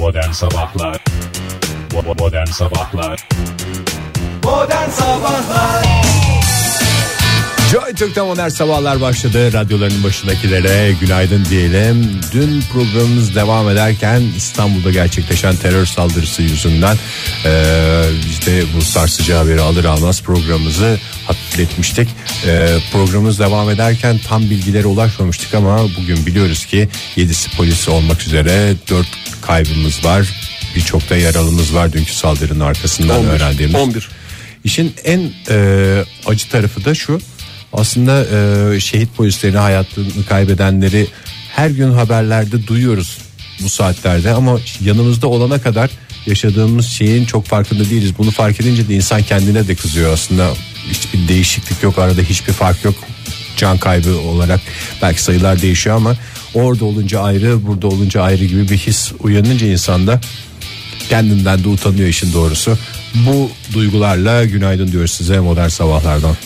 [0.00, 1.04] Modern Sabahlar
[2.18, 3.26] Modern Sabahlar
[4.44, 5.84] Modern Sabahlar
[7.70, 9.52] Joy Türk'te modern sabahlar başladı.
[9.52, 12.20] Radyoların başındakilere günaydın diyelim.
[12.32, 16.96] Dün programımız devam ederken İstanbul'da gerçekleşen terör saldırısı yüzünden
[17.44, 20.98] eee, işte bu sarsıcı haberi alır almaz programımızı
[21.60, 22.08] hafifletmiştik.
[22.46, 28.74] Eee, programımız devam ederken tam bilgilere ulaşmamıştık ama bugün biliyoruz ki 7'si polisi olmak üzere
[28.90, 29.06] 4
[29.42, 30.28] kaybımız var.
[30.76, 33.74] Birçok da yaralımız var dünkü saldırının arkasından öğrendiğimiz.
[33.74, 34.08] 11.
[34.64, 37.20] İşin en e, acı tarafı da şu.
[37.72, 41.06] Aslında e, şehit polislerini hayatını kaybedenleri
[41.56, 43.18] her gün haberlerde duyuyoruz
[43.62, 45.90] bu saatlerde ama yanımızda olana kadar
[46.26, 48.18] yaşadığımız şeyin çok farkında değiliz.
[48.18, 50.50] Bunu fark edince de insan kendine de kızıyor aslında.
[50.88, 52.94] Hiçbir değişiklik yok arada hiçbir fark yok.
[53.56, 54.60] Can kaybı olarak
[55.02, 56.16] belki sayılar değişiyor ama
[56.54, 60.20] orada olunca ayrı burada olunca ayrı gibi bir his uyanınca insanda
[61.08, 62.78] kendinden de utanıyor işin doğrusu.
[63.14, 66.36] Bu duygularla günaydın diyoruz size modern sabahlardan.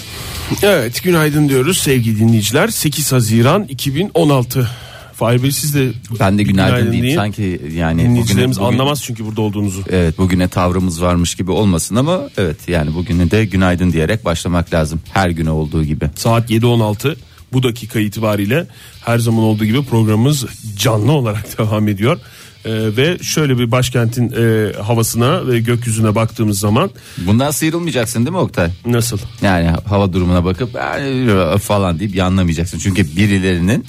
[0.62, 2.68] Evet günaydın diyoruz sevgili dinleyiciler.
[2.68, 4.70] 8 Haziran 2016.
[5.16, 7.02] Fahir Bey siz de Ben de günaydın, diyeyim.
[7.02, 7.16] deyin.
[7.16, 9.82] Sanki yani Dinleyicilerimiz bugüne- bugün- anlamaz çünkü burada olduğunuzu.
[9.90, 15.00] Evet bugüne tavrımız varmış gibi olmasın ama evet yani bugüne de günaydın diyerek başlamak lazım.
[15.12, 16.10] Her güne olduğu gibi.
[16.16, 17.16] Saat 7.16
[17.52, 18.66] bu dakika itibariyle
[19.04, 20.44] her zaman olduğu gibi programımız
[20.76, 22.18] canlı olarak devam ediyor.
[22.66, 28.38] Ee, ve şöyle bir başkentin e, havasına ve gökyüzüne baktığımız zaman Bundan sıyrılmayacaksın değil mi
[28.38, 28.70] Oktay?
[28.86, 29.18] nasıl?
[29.42, 32.78] Yani hava durumuna bakıp "Ee, falan deyip yanlamayacaksın.
[32.78, 33.84] Çünkü birilerinin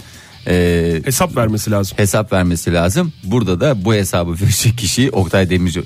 [0.47, 1.97] e, Hesap vermesi lazım.
[1.97, 3.13] hesap vermesi lazım.
[3.23, 5.83] Burada da bu hesabı verecek kişi Oktay Demirci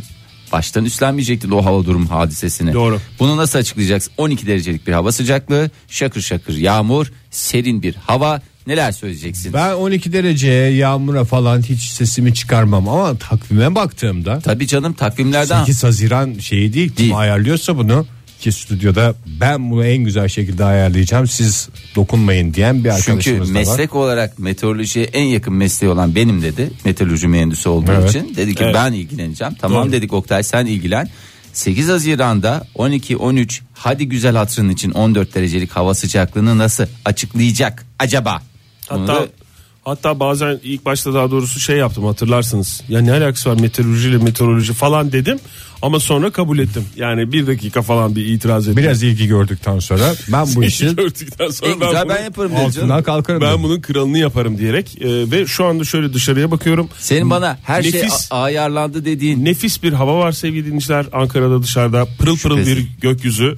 [0.52, 2.74] baştan üstlenmeyecekti o hava durum hadisesini.
[2.74, 3.00] Doğru.
[3.20, 4.14] Bunu nasıl açıklayacaksın?
[4.18, 8.42] 12 derecelik bir hava sıcaklığı, şakır şakır yağmur, serin bir hava.
[8.68, 9.54] Neler söyleyeceksin?
[9.54, 15.84] Ben 12 dereceye yağmura falan hiç sesimi çıkarmam ama takvime baktığımda Tabii canım takvimlerden 8
[15.84, 17.18] Haziran şeyi değil, kim Değil.
[17.18, 18.06] ayarlıyorsa bunu
[18.40, 23.54] ki stüdyoda ben bunu en güzel şekilde ayarlayacağım siz dokunmayın diyen bir Çünkü arkadaşımız da
[23.54, 23.60] var.
[23.60, 26.72] meslek olarak meteorolojiye en yakın mesleği olan benim dedi.
[26.86, 28.10] Meteoroloji mühendisi olduğu Evet.
[28.10, 28.36] için.
[28.36, 28.76] Dedi ki Evet.
[28.76, 29.54] ben ilgileneceğim.
[29.62, 29.92] Tamam Doğru.
[29.92, 31.10] dedik Oktay sen ilgilen.
[31.54, 38.42] 8 Haziran'da 12-13 hadi güzel hatırın için 14 derecelik hava sıcaklığını nasıl açıklayacak acaba?
[38.88, 39.28] Hatta da-
[39.86, 42.82] hatta bazen ilk başta daha doğrusu şey yaptım hatırlarsınız.
[42.90, 45.40] Ya ne alakası var meteoroloji ile meteoroloji falan dedim
[45.82, 46.86] ama sonra kabul ettim.
[46.96, 48.78] Yani bir dakika falan bir itiraz ettim.
[48.84, 53.04] Biraz ilgi gördükten sonra ben bu işi gördükten sonra en güzel bunu- ben yaparım altından
[53.04, 53.42] kalkarım.
[53.42, 53.64] ben dedim.
[53.64, 56.90] bunun kralını yaparım diyerek e, ve şu anda şöyle dışarıya bakıyorum.
[57.00, 61.06] Senin bana her şey Nefis- a- ayarlandı dediğin Nefis bir hava var sevgili dinleyiciler.
[61.14, 62.78] Ankara'da dışarıda pırıl pırıl Şüphesiz.
[62.78, 63.56] bir gökyüzü.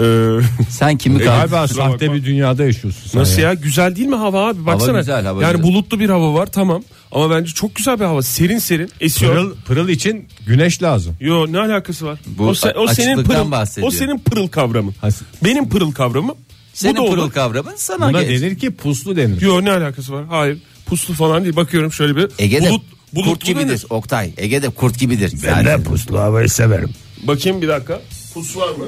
[0.00, 0.04] Ee,
[0.70, 2.14] sen kimi E, kal- galiba sahte bakma.
[2.14, 3.48] bir dünyada yaşıyorsun sen nasıl ya.
[3.48, 4.98] ya güzel değil mi hava abi baksana.
[4.98, 5.66] güzel, hava yani güzel.
[5.72, 6.82] bulutlu bir hava var tamam
[7.12, 8.22] ama bence çok güzel bir hava.
[8.22, 9.32] Serin serin esiyor.
[9.34, 11.16] Pırıl, pırıl için güneş lazım.
[11.20, 12.18] Yo ne alakası var?
[12.26, 13.86] Bu o, se- o senin pırıl, bahsediyor.
[13.88, 14.94] o senin pırıl kavramın.
[15.00, 15.08] Ha,
[15.44, 16.36] Benim pırıl kavramım.
[16.74, 17.32] senin bu da pırıl olur.
[17.32, 18.42] kavramın sana Buna geç.
[18.42, 19.40] denir ki puslu denir.
[19.40, 20.24] Yo ne alakası var?
[20.26, 20.58] Hayır.
[20.86, 21.56] Puslu falan değil.
[21.56, 22.82] Bakıyorum şöyle bir Ege'de bulut
[23.12, 23.84] bulutlu kurt gibidir denir.
[23.90, 24.32] Oktay.
[24.36, 25.28] Ege'de kurt gibidir.
[25.36, 25.84] Zaten.
[25.84, 26.90] puslu havayı severim.
[27.22, 28.00] Bakayım bir dakika.
[28.34, 28.84] Pus var mı?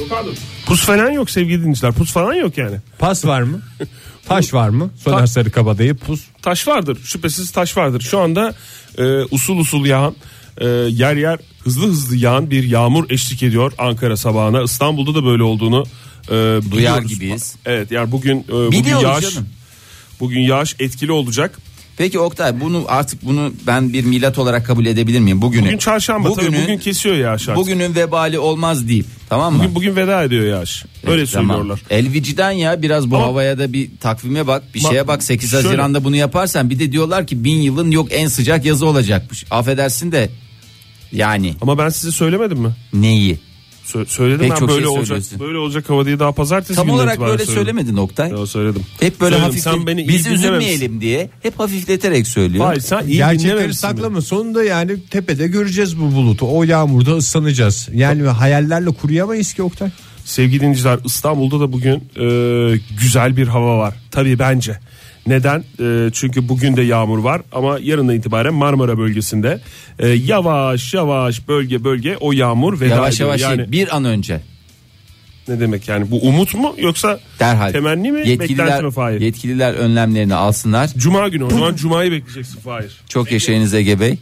[0.00, 0.30] Yok abi.
[0.66, 1.92] Pus falan yok sevgili dinleyiciler.
[1.92, 2.76] Pus falan yok yani.
[2.98, 3.60] Pas var mı?
[4.28, 4.90] Taş var mı?
[5.04, 6.20] Soner Ta- Sarıkabadayı pus.
[6.42, 6.98] Taş vardır.
[7.04, 8.00] Şüphesiz taş vardır.
[8.00, 8.54] Şu anda
[8.98, 10.14] e, usul usul yağan
[10.58, 14.62] e, yer yer hızlı hızlı yağan bir yağmur eşlik ediyor Ankara sabahına.
[14.62, 15.84] İstanbul'da da böyle olduğunu
[16.30, 16.32] e,
[16.72, 17.08] biliyoruz.
[17.14, 17.54] gibiyiz.
[17.66, 19.48] Evet yani bugün e, bugün Biliyoruz yağış canım.
[20.20, 21.58] bugün yağış etkili olacak.
[22.00, 25.42] Peki Oktay bunu artık bunu ben bir milat olarak kabul edebilir miyim?
[25.42, 25.66] Bugünü.
[25.66, 27.56] Bugün çarşamba tabii bugün kesiyor yağış artık.
[27.56, 29.64] Bugün, Bugünün vebali olmaz deyip tamam mı?
[29.74, 30.84] bugün, veda ediyor yağış.
[31.06, 31.56] Öyle Evet, tamam.
[31.56, 31.82] söylüyorlar.
[31.90, 35.50] Elviciden ya biraz bu Ama- havaya da bir takvime bak bir Bak, şeye bak 8
[35.50, 39.44] şöyle- Haziran'da bunu yaparsan bir de diyorlar ki bin yılın yok en sıcak yazı olacakmış.
[39.50, 40.30] Affedersin de
[41.12, 42.70] yani Ama ben size söylemedim mi?
[42.92, 43.38] neyi?
[43.94, 45.06] Sö- söyledim Pek ben çok böyle şey olacak.
[45.06, 45.40] söylüyorsun.
[45.40, 47.64] Böyle olacak hava diye daha pazartesi Tam olarak itibaren böyle söyledim.
[47.74, 48.30] söylemedin Oktay.
[48.30, 48.82] Yo, söyledim.
[49.00, 49.44] Hep böyle Söyledim.
[49.50, 50.48] hafif Sen beni iyi biz dinlememişsin.
[50.48, 52.64] üzülmeyelim diye hep hafifleterek söylüyor.
[52.64, 53.96] Hayır sen iyi Gerçekleri dinlememişsin beni.
[53.96, 54.20] saklama.
[54.20, 56.46] Sonunda yani tepede göreceğiz bu bulutu.
[56.58, 57.88] O yağmurda ıslanacağız.
[57.94, 59.90] Yani hayallerle kuruyamayız ki Oktay.
[60.24, 63.94] Sevgili dinleyiciler İstanbul'da da bugün e, güzel bir hava var.
[64.10, 64.78] Tabii bence.
[65.26, 65.64] Neden?
[65.80, 69.60] E, çünkü bugün de yağmur var ama yarından itibaren Marmara bölgesinde
[69.98, 73.28] e, yavaş yavaş bölge bölge o yağmur veda Yavaş ediyor.
[73.28, 74.40] yavaş yani şey, bir an önce
[75.48, 79.20] ne demek yani bu umut mu yoksa derhal temenni mi yetkililer, mi Fahir?
[79.20, 80.90] yetkililer önlemlerini alsınlar.
[80.96, 83.00] Cuma günü o zaman Cuma'yı bekleyeceksin Fahir.
[83.08, 84.18] Çok yaşayınız Ege Bey.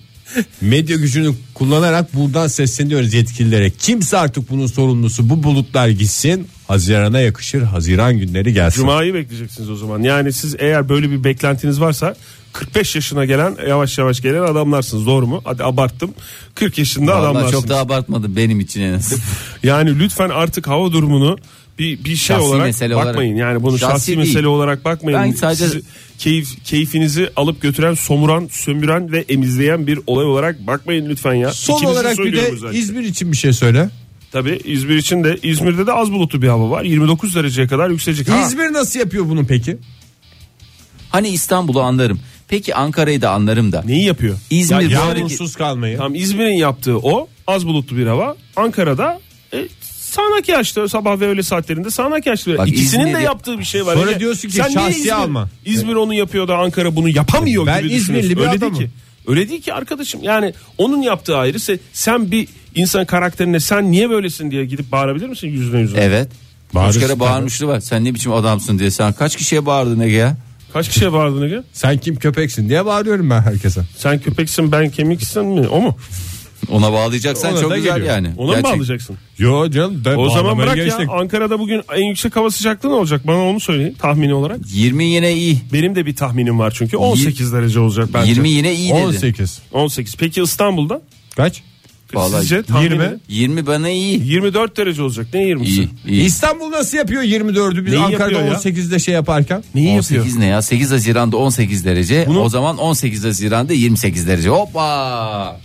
[0.61, 3.71] Medya gücünü kullanarak buradan sesleniyoruz yetkililere.
[3.71, 6.49] Kimse artık bunun sorumlusu bu bulutlar gitsin.
[6.69, 7.63] Hazirana yakışır.
[7.63, 8.81] Haziran günleri gelsin.
[8.81, 10.03] Cuma'yı bekleyeceksiniz o zaman.
[10.03, 12.17] Yani siz eğer böyle bir beklentiniz varsa
[12.53, 15.41] 45 yaşına gelen yavaş yavaş gelen adamlarsınız doğru mu?
[15.45, 16.15] Hadi abarttım.
[16.55, 17.53] 40 yaşında Vallahi adamlarsınız.
[17.53, 19.23] çok da abartmadım benim için en azından.
[19.63, 21.39] Yani lütfen artık hava durumunu
[21.79, 23.33] bir bir şey Şahsi olarak mesele bakmayın.
[23.35, 23.49] olarak.
[23.53, 24.19] Yani bunu Şahsi şahsi, değil.
[24.19, 25.21] mesele olarak bakmayın.
[25.23, 25.83] Ben sadece- Sizi
[26.19, 31.53] keyif keyfinizi alıp götüren, somuran, sömüren ve emizleyen bir olay olarak bakmayın lütfen ya.
[31.53, 32.79] Son İkinizi olarak bir de özellikle.
[32.79, 33.91] İzmir için bir şey söyle.
[34.33, 36.83] Tabii İzmir için de İzmir'de de az bulutlu bir hava var.
[36.85, 38.29] 29 dereceye kadar yükselecek.
[38.29, 39.77] Ha, İzmir nasıl yapıyor bunu peki?
[41.11, 42.21] Hani İstanbul'u anlarım.
[42.49, 43.83] Peki Ankara'yı da anlarım da.
[43.87, 44.39] neyi yapıyor?
[44.51, 45.97] İzmir Ya yağmursuz kalmayı.
[45.99, 48.37] Tam İzmir'in yaptığı o az bulutlu bir hava.
[48.57, 49.21] Ankara'da
[49.55, 49.69] e,
[50.19, 52.59] sağanak yağışlı sabah ve öğle saatlerinde sağanak yağışlı.
[52.59, 53.95] Bak İkisinin İzmir'i- de yaptığı bir şey var.
[53.95, 55.49] Sonra diyorsun ki Sen niye şahsi İzmir, alma.
[55.65, 58.31] İzmir onu yapıyor da Ankara bunu yapamıyor Ben gibi İzmirli düşünüyorsun.
[58.31, 58.79] bir Öyle adamım.
[58.79, 58.95] değil ki.
[59.27, 60.23] Öyle değil ki arkadaşım.
[60.23, 61.59] Yani onun yaptığı ayrı.
[61.59, 66.01] Se- Sen bir insan karakterine sen niye böylesin diye gidip bağırabilir misin yüzüne yüzüne?
[66.01, 66.29] Evet.
[66.67, 67.21] Kaç Bağırırsın kere tabii.
[67.21, 67.81] bağırmışlığı var.
[67.81, 68.91] Sen ne biçim adamsın diye.
[68.91, 70.37] Sen kaç kişiye bağırdın Ege ya?
[70.73, 71.63] Kaç kişiye bağırdın Ege?
[71.73, 73.81] Sen kim köpeksin diye bağırıyorum ben herkese.
[73.97, 75.69] Sen köpeksin ben kemiksin mi?
[75.69, 75.97] O mu?
[76.71, 78.15] Ona bağlayacaksan Ona çok da güzel geliyor.
[78.15, 78.29] yani.
[78.37, 79.17] Ona mı Gerçek- bağlayacaksın?
[79.39, 80.05] Yo canım.
[80.05, 81.01] da O zaman bağlamaya bırak geçtik.
[81.09, 81.13] ya.
[81.15, 83.27] Ankara'da bugün en yüksek hava sıcaklığı ne olacak?
[83.27, 84.59] Bana onu söyleyin tahmini olarak.
[84.73, 85.59] 20 yine iyi.
[85.73, 88.31] Benim de bir tahminim var çünkü 18 derece olacak bence.
[88.31, 88.99] 20 yine iyi dedi.
[89.07, 89.59] 18.
[89.73, 90.15] 18.
[90.17, 91.01] Peki İstanbul'da?
[91.37, 91.63] Kaç?
[92.15, 92.93] Vallahi Sizce tahmini?
[92.93, 93.19] 20.
[93.29, 94.23] 20 bana iyi.
[94.27, 95.27] 24 derece olacak.
[95.35, 95.65] Ne 20'si?
[95.65, 95.89] İyi.
[96.09, 96.23] iyi.
[96.25, 98.59] İstanbul nasıl yapıyor 24'ü biz Neyi Ankara'da yapıyor ya?
[98.59, 99.65] 18'de şey yaparken?
[99.75, 100.41] Neyi 18 yapıyor?
[100.41, 100.63] ne ya?
[100.63, 102.25] 8 Haziran'da 18 derece.
[102.29, 104.49] Bunu- O zaman 18 Haziran'da 28 derece.
[104.49, 105.61] Hoppa!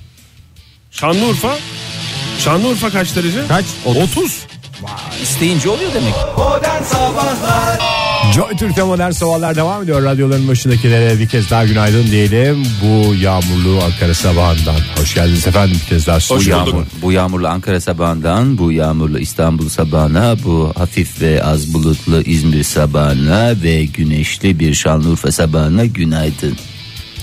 [0.94, 1.58] Şanlıurfa?
[2.40, 3.48] Şanlıurfa kaç derece?
[3.48, 3.66] Kaç?
[3.86, 4.46] 30.
[5.24, 6.14] İsteyince oluyor demek.
[6.38, 7.80] Modern Sabahlar
[8.36, 10.04] Joy Türk'te modern sabahlar devam ediyor.
[10.04, 12.66] Radyoların başındakilere bir kez daha günaydın diyelim.
[12.82, 14.76] Bu yağmurlu Ankara sabahından.
[15.00, 16.18] Hoş geldiniz efendim bir kez daha.
[16.18, 16.48] Bu Hoş bulduk.
[16.48, 22.64] yağmur, bu yağmurlu Ankara sabahından, bu yağmurlu İstanbul sabahına, bu hafif ve az bulutlu İzmir
[22.64, 26.58] sabahına ve güneşli bir Şanlıurfa sabahına günaydın.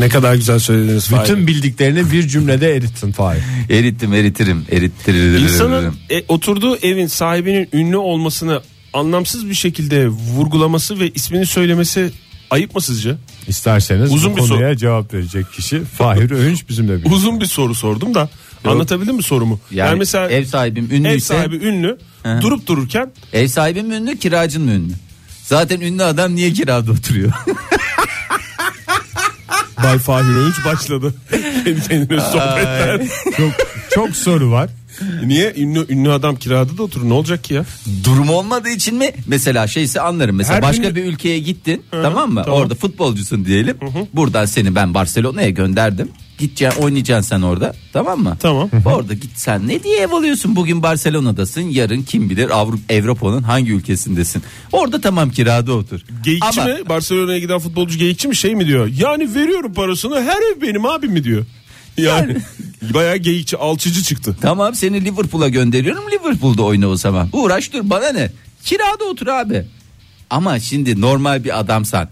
[0.01, 1.07] Ne kadar güzel söylediniz.
[1.07, 1.25] Fahir.
[1.25, 3.43] Bütün bildiklerini bir cümlede erittin Fahir.
[3.71, 5.43] Erittim eritirim erittiririm.
[5.43, 8.63] İnsanın e, oturduğu evin sahibinin ünlü olmasını
[8.93, 12.11] anlamsız bir şekilde vurgulaması ve ismini söylemesi
[12.51, 13.15] ayıp mı sizce?
[13.49, 14.55] İsterseniz Uzun bu bir soru.
[14.55, 17.15] konuya cevap verecek kişi Fahir Öğünç bizimle birlikte.
[17.15, 18.29] Uzun bir soru sordum da
[18.65, 19.61] anlatabildim mi sorumu?
[19.71, 22.39] Yani, mesela ev sahibim ünlüyse ev ev, sahibi ünlü Hı.
[22.43, 23.11] durup dururken
[23.49, 24.93] sahibim mi ünlü kiracın mı ünlü?
[25.45, 27.33] Zaten ünlü adam niye kirada oturuyor?
[29.85, 31.15] Bay Fahir Öğünç başladı.
[31.65, 33.01] Kendi kendine sohbetler.
[33.37, 33.53] çok,
[33.91, 34.71] çok soru var.
[35.25, 37.65] Niye ünlü ünlü adam kirada da oturur ne olacak ki ya?
[38.05, 39.11] Durum olmadığı için mi?
[39.27, 40.37] Mesela şeyse anlarım.
[40.37, 42.43] Mesela Her başka ünlü- bir ülkeye gittin tamam mı?
[42.45, 42.61] tamam.
[42.61, 43.77] Orada futbolcusun diyelim.
[44.15, 46.09] Buradan seni ben Barcelona'ya gönderdim.
[46.41, 48.37] Gideceksin oynayacaksın sen orada tamam mı?
[48.41, 48.71] Tamam.
[48.85, 53.73] Orada git sen ne diye ev alıyorsun bugün Barcelona'dasın yarın kim bilir Avrupa Avrupa'nın hangi
[53.73, 54.43] ülkesindesin.
[54.73, 56.01] Orada tamam kirada otur.
[56.25, 56.89] Geyikçi Ama- mi?
[56.89, 58.87] Barcelona'ya giden futbolcu geyikçi mi şey mi diyor?
[58.99, 61.45] Yani veriyorum parasını her ev benim abim mi diyor?
[61.97, 62.37] Yani
[62.95, 64.37] bayağı geyikçi alçıcı çıktı.
[64.41, 67.29] Tamam seni Liverpool'a gönderiyorum Liverpool'da oyna o zaman.
[67.33, 68.31] Uğraş dur bana ne?
[68.65, 69.65] Kirada otur abi.
[70.31, 72.09] Ama şimdi normal bir adamsan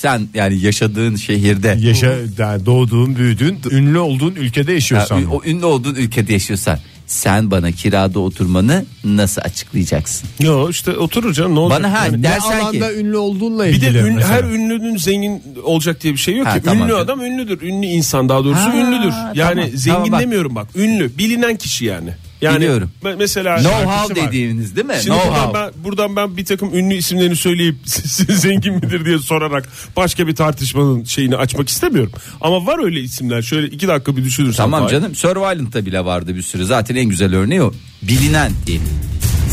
[0.00, 5.24] sen yani yaşadığın şehirde Yaşa, yani doğduğun, büyüdüğün, ünlü olduğun ülkede yaşıyorsan.
[5.30, 10.28] o ünlü olduğun ülkede yaşıyorsan sen bana kirada oturmanı nasıl açıklayacaksın?
[10.40, 11.80] Yo işte oturur canım ne olacak?
[11.82, 13.98] Bana ha Yani ne dersen alanda ki ünlü olduğunla bir de ilgili.
[13.98, 14.32] ün- mesela.
[14.34, 16.62] her ünlünün zengin olacak diye bir şey yok Ha, ki.
[16.64, 17.62] tamam ünlü adam ünlüdür.
[17.62, 19.12] Ünlü insan daha doğrusu Ha, ünlüdür.
[19.34, 20.20] Yani tamam, zengin tamam bak.
[20.20, 20.66] demiyorum bak.
[20.76, 22.10] Ünlü, bilinen kişi yani.
[22.42, 22.90] Yani Biliyorum.
[23.04, 24.26] me- mesela know-how şarkısı var.
[24.28, 24.94] dediğiniz değil mi?
[25.02, 25.54] Şimdi buradan Know-how.
[25.54, 30.34] ben, buradan ben bir takım ünlü isimlerini söyleyip siz zengin midir diye sorarak başka bir
[30.34, 32.12] tartışmanın şeyini açmak istemiyorum.
[32.40, 33.42] Ama var öyle isimler.
[33.42, 34.56] Şöyle iki dakika bir düşünürsen.
[34.64, 34.92] Tamam Fahir.
[34.92, 36.64] canım Survivalent'ta bile vardı bir sürü.
[36.64, 37.72] Zaten en güzel örneği o.
[38.02, 38.88] Bilinen diyelim.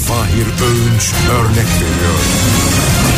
[0.08, 2.20] Fahir Öğünç örnek veriyor.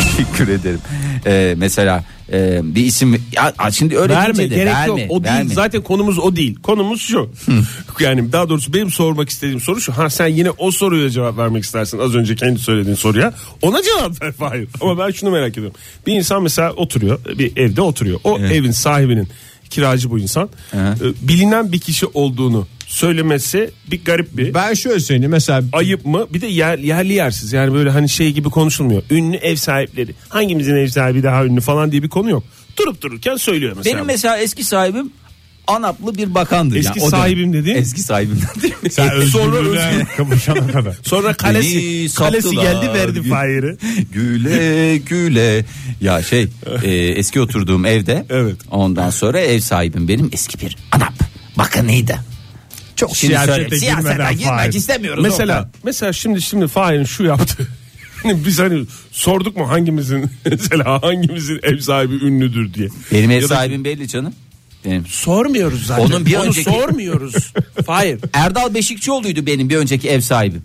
[0.16, 0.80] Teşekkür ederim.
[1.26, 5.10] Ee, mesela e, bir isim ya, şimdi öyle Verme deyince de gerek verme, yok.
[5.10, 5.38] O verme.
[5.40, 5.54] değil.
[5.54, 6.54] Zaten konumuz o değil.
[6.62, 7.30] Konumuz şu.
[8.00, 9.92] yani daha doğrusu benim sormak istediğim soru şu.
[9.92, 11.98] Ha sen yine o soruya cevap vermek istersin.
[11.98, 13.32] Az önce kendi söylediğin soruya.
[13.62, 14.68] Ona cevap ver Fahir.
[14.80, 15.74] Ama ben şunu merak ediyorum.
[16.06, 17.18] Bir insan mesela oturuyor.
[17.38, 18.20] Bir evde oturuyor.
[18.24, 19.28] O evin sahibinin
[19.70, 20.48] kiracı bu insan.
[20.74, 21.02] Evet.
[21.02, 26.26] e, Bilinen bir kişi olduğunu söylemesi bir garip bir Ben şöyle söyleyeyim mesela ayıp mı?
[26.30, 27.52] Bir de yer, yerli yersiz.
[27.52, 29.02] Yani böyle hani şey gibi konuşulmuyor.
[29.10, 30.14] Ünlü ev sahipleri.
[30.28, 32.44] Hangimizin ev sahibi daha ünlü falan diye bir konu yok.
[32.78, 33.96] Durup dururken söylüyor mesela.
[33.96, 35.12] Benim mesela eski sahibim
[35.66, 36.78] Anaplı bir bakandı.
[36.78, 37.76] Eski Yani sahibim dediğin?
[37.76, 38.76] Eski sahibim dediğim.
[38.90, 40.96] sen Sonra kavuşana kadar.
[41.02, 43.76] Sonra kalesi kalesi geldi verdi Fahir'i.
[44.12, 45.64] güle güle.
[46.00, 46.46] Ya şey
[46.82, 48.26] e, eski oturduğum evde.
[48.30, 48.56] Evet.
[48.70, 51.14] Ondan sonra ev sahibim benim eski bir Anap
[51.58, 52.18] bakanıydı.
[52.98, 55.22] Çok Şimdi siyasete girmeden girmek istemiyoruz.
[55.24, 55.80] Mesela Oktay.
[55.84, 57.68] mesela şimdi şimdi Fahir'in şu yaptı.
[58.24, 62.88] Biz hani sorduk mu hangimizin mesela hangimizin ev sahibi ünlüdür diye.
[63.12, 64.34] Benim ev Ya da sahibim belli canım.
[64.84, 65.06] Benim.
[65.06, 66.04] sormuyoruz zaten.
[66.04, 67.52] Onun bir Onu önceki- sormuyoruz.
[67.86, 68.20] Hayır.
[68.32, 70.62] Erdal Beşikçioğlu'ydu benim bir önceki ev sahibim.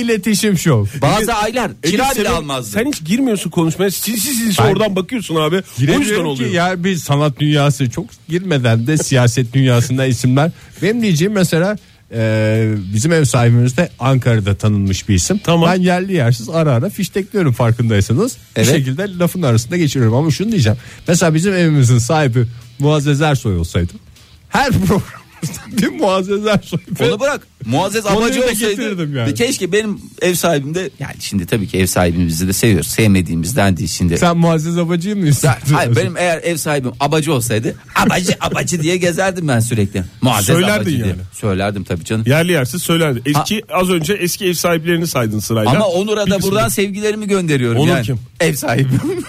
[0.00, 0.86] İletişim şov.
[1.02, 2.70] Bazı aylar kira Elif, bile senin- almazdı.
[2.70, 3.90] Sen hiç girmiyorsun konuşmaya.
[3.90, 5.54] Sinsi sinsi Ben- oradan bakıyorsun abi.
[5.56, 6.50] O yüzden Giremiyorum ki oluyor.
[6.50, 10.50] ya bir sanat dünyası çok girmeden de siyaset dünyasında isimler.
[10.82, 11.76] Benim diyeceğim mesela
[12.12, 15.38] e, bizim ev sahibimiz de Ankara'da tanınmış bir isim.
[15.44, 15.70] Tamam.
[15.76, 18.36] Ben yerli yersiz ara ara fiştekliyorum farkındaysanız.
[18.56, 18.68] Evet.
[18.68, 20.78] Bir şekilde lafın arasında geçiriyorum ama şunu diyeceğim.
[21.08, 22.46] Mesela bizim evimizin sahibi
[22.78, 23.92] Muazzez Ersoy olsaydı
[24.48, 25.17] her programımızda
[25.82, 27.46] bir Muazzez Ersoy Onu bırak.
[27.66, 29.16] Muazzez da olsaydı.
[29.16, 29.34] yani.
[29.34, 32.86] Keşke benim ev sahibim de yani şimdi tabii ki ev sahibimizi de seviyoruz.
[32.86, 34.18] Sevmediğimizden değil şimdi.
[34.18, 35.74] sen Muazzez Abacı'yı mı istedin?
[35.74, 40.04] hayır benim eğer ev sahibim abacı olsaydı abacı abacı diye gezerdim ben sürekli.
[40.22, 41.06] Muazzez Söylerdin abacı diye.
[41.06, 41.20] yani.
[41.32, 42.24] Söylerdim tabii canım.
[42.26, 43.22] Yerli yersiz söylerdi.
[43.26, 45.70] Eski az önce eski ev sahiplerini saydın sırayla.
[45.70, 48.04] Ama Onur'a da buradan sevgilerimi gönderiyorum Onur yani.
[48.06, 48.18] kim?
[48.40, 49.00] Ev sahibim.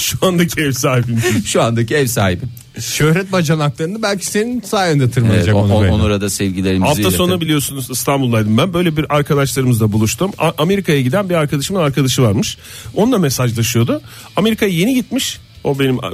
[0.00, 1.22] şu andaki ev sahibim.
[1.46, 2.48] Şu andaki ev sahibim.
[2.80, 5.86] Şöhret bacanaklarını belki senin sayende Evet, tırmanacak onu o-.
[5.94, 7.40] Onur'a da sevgilerimizi Hafta sonu iletelim.
[7.40, 8.74] biliyorsunuz İstanbul'daydım ben.
[8.74, 10.30] Böyle bir arkadaşlarımızla buluştum.
[10.38, 12.58] A- Amerika'ya giden bir arkadaşımın arkadaşı varmış.
[12.94, 14.00] Onunla mesajlaşıyordu.
[14.36, 15.38] Amerika'ya yeni gitmiş.
[15.64, 16.10] O benim a-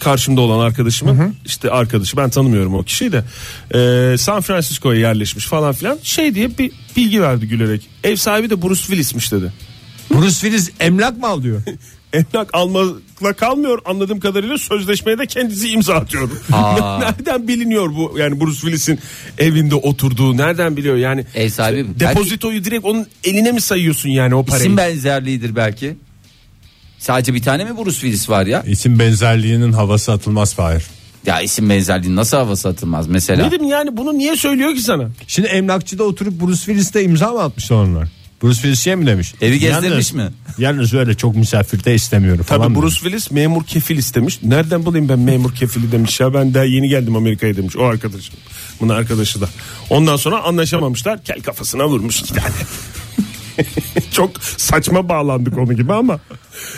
[0.00, 3.24] karşımda olan arkadaşımın işte arkadaşı ben tanımıyorum o kişiyi de
[3.74, 8.62] Ee, San Francisco'ya yerleşmiş falan filan şey diye bir bilgi verdi gülerek ev sahibi de
[8.62, 9.52] Bruce Willis'miş dedi
[10.14, 11.62] Bruce Willis emlak mı alıyor?
[12.12, 16.28] emlak almakla kalmıyor anladığım kadarıyla sözleşmeye de kendisi imza atıyor.
[16.52, 16.98] Aa.
[17.00, 18.98] nereden biliniyor bu yani Bruce Willis'in
[19.38, 22.00] evinde oturduğu nereden biliyor yani Ev sahibi mi?
[22.00, 24.62] depozitoyu direkt onun eline mi sayıyorsun yani o parayı?
[24.64, 25.96] İsim benzerliğidir belki.
[26.98, 28.62] Sadece bir tane mi Bruce Willis var ya?
[28.62, 30.84] İsim benzerliğinin havası atılmaz Fahir.
[31.26, 33.46] Ya isim benzerliği nasıl havası atılmaz mesela?
[33.46, 35.08] Nedim yani bunu niye söylüyor ki sana?
[35.26, 38.08] Şimdi emlakçıda oturup Bruce Willis'te imza mı atmışlar onlar?
[38.42, 39.34] Bruce Willis şey mi demiş?
[39.40, 40.28] Evi gezdirmiş Yalnız- mi?
[40.58, 42.74] Yalnız öyle çok misafirde istemiyorum falan.
[42.74, 42.82] Tabii?
[42.82, 44.42] Bruce Willis memur kefil istemiş.
[44.42, 48.34] Nereden bulayım ben memur kefili demiş ya ben daha yeni geldim Amerika'ya demiş o arkadaşım.
[48.80, 49.48] Bunun arkadaşı da.
[49.90, 51.24] Ondan sonra anlaşamamışlar.
[51.24, 52.54] Kel kafasına vurmuş yani.
[54.12, 56.20] çok saçma bağlandık onu gibi ama.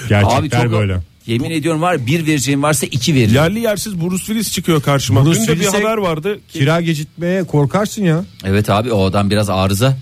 [0.09, 0.97] Gerçekler Abi çok böyle.
[1.27, 3.35] Yemin ediyorum var bir vereceğim varsa iki veririm.
[3.35, 5.25] Yerli yersiz Bruce Willis çıkıyor karşıma.
[5.25, 6.41] Bruce Dün de bir Willis'e- haber vardı.
[6.53, 8.25] Kira gecitmeye korkarsın ya.
[8.45, 9.97] Evet abi o adam biraz arıza.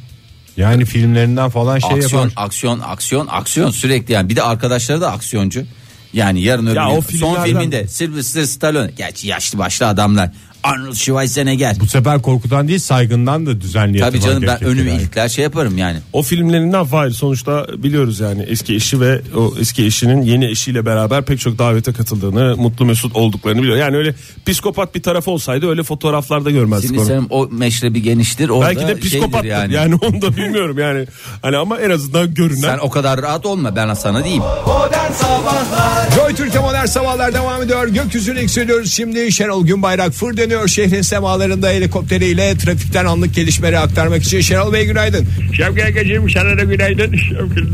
[0.58, 2.44] Yani filmlerinden falan şey aksiyon, yapar.
[2.44, 4.28] aksiyon, aksiyon, aksiyon sürekli yani.
[4.28, 5.64] Bir de arkadaşları da aksiyoncu.
[6.12, 7.02] Yani yarın öbür Ya gün o son
[7.34, 8.90] filmlerden- filminde Sylvester Stallone.
[8.96, 10.30] Gerçi yaşlı başlı adamlar.
[10.68, 11.76] Arnold Schwarzenegger.
[11.80, 15.00] Bu sefer korkudan değil saygından da düzenli Tabii canım ben önümü yani.
[15.02, 15.98] ilikler şey yaparım yani.
[16.12, 21.24] O filmlerinden fail sonuçta biliyoruz yani eski eşi ve o eski eşinin yeni eşiyle beraber
[21.24, 23.76] pek çok davete katıldığını, mutlu mesut olduklarını biliyor.
[23.76, 24.14] Yani öyle
[24.46, 27.06] psikopat bir tarafı olsaydı öyle fotoğraflarda görmezdik Şimdi onu.
[27.06, 28.48] senin o meşrebi geniştir.
[28.48, 29.74] Orada Belki de şeydir yani.
[29.74, 29.94] yani.
[29.94, 31.06] onu da bilmiyorum yani.
[31.42, 32.60] Hani ama en azından görünen.
[32.60, 34.42] Sen o kadar rahat olma ben sana diyeyim.
[34.66, 37.88] Modern Sabahlar Joy Türk'te modern sabahlar devam ediyor.
[37.88, 38.92] Gökyüzüne yükseliyoruz.
[38.92, 44.40] Şimdi Şenol Günbayrak fır dönüyor şehrin semalarında helikopteriyle trafikten anlık gelişmeleri aktarmak için.
[44.40, 45.26] Şenol Bey günaydın.
[45.56, 47.12] Şevki Agacığım sana da günaydın.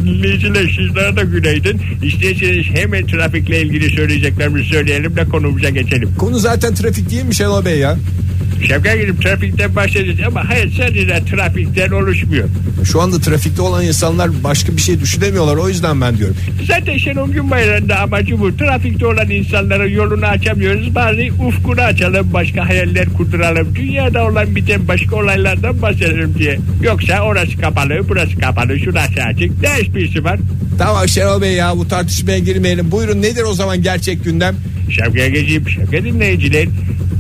[0.07, 1.81] Dinleyiciler sizlere de günaydın.
[2.03, 6.15] İsterseniz hemen trafikle ilgili söyleyeceklerimizi söyleyelim de konumuza geçelim.
[6.19, 7.97] Konu zaten trafik değil mi Şenol Bey ya?
[8.69, 12.49] Şevki Agacığım trafikten bahsedeceğiz ama hayat sadece trafikten oluşmuyor.
[12.85, 15.57] Şu anda trafikte olan insanlar başka bir şey düşünemiyorlar.
[15.57, 16.37] O yüzden ben diyorum.
[16.67, 18.57] Zaten Şenol Günbayrak'ın da amacı bu.
[18.57, 20.95] Trafikte olan insanların yolunu açamıyoruz.
[20.95, 23.75] Bari ufkunu açalım, başka hayaller kurduralım.
[23.75, 26.59] Dünyada olan biten başka olaylardan bahsedelim diye.
[26.83, 29.63] Yoksa orası kapalı, burası kapalı, şurası açık.
[29.63, 30.39] Ne esprisi var?
[30.79, 32.91] Tamam Şenol Bey ya bu tartışmaya girmeyelim.
[32.91, 34.57] Buyurun nedir o zaman gerçek gündem?
[34.91, 36.69] Şevki Agacığım, Şevki dinleyiciler.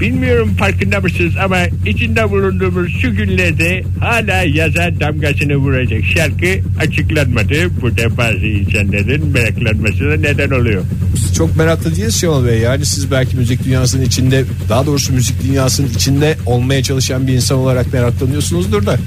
[0.01, 6.47] Bilmiyorum farkında mısınız ama içinde bulunduğumuz şu günlerde hala yaza damgasını vuracak şarkı
[6.81, 7.81] açıklanmadı.
[7.83, 10.85] Bu da bazı insanların meraklanmasına neden oluyor.
[11.15, 12.59] Biz çok meraklı değiliz Şenol Bey.
[12.59, 17.59] Yani siz belki müzik dünyasının içinde daha doğrusu müzik dünyasının içinde olmaya çalışan bir insan
[17.59, 18.99] olarak meraklanıyorsunuzdur da.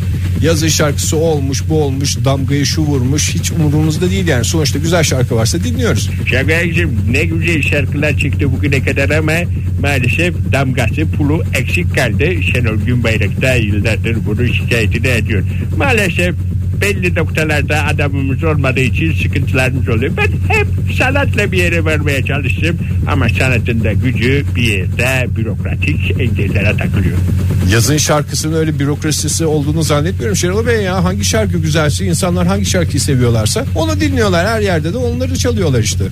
[0.42, 4.46] Yazın şarkısı olmuş bu olmuş damgayı şu vurmuş hiç umurumuzda değil yani.
[4.46, 6.10] Sonuçta güzel şarkı varsa dinliyoruz.
[6.40, 9.34] Agacığım ne güzel şarkılar çıktı bugüne kadar ama
[9.82, 12.44] maalesef damgası pulu eksik kaldı.
[12.44, 15.44] Şenol Günbayrak da yıllardır bunu şikayetini ediyor.
[15.78, 16.36] Maalesef
[16.82, 20.14] belli noktalarda adamımız olmadığı için sıkıntılarımız oluyor.
[20.18, 20.68] Ben hep
[20.98, 27.18] sanatla bir yere varmaya çalıştım ama sanatın da gücü bir yerde bürokratik engellere takılıyor.
[27.72, 31.04] Yazın şarkısının öyle bürokrasisi olduğunu zannetmiyorum Şenol Bey ya.
[31.04, 34.48] Hangi şarkı güzelse insanlar hangi şarkıyı seviyorlarsa onu dinliyorlar.
[34.48, 36.06] Her yerde de onları çalıyorlar işte.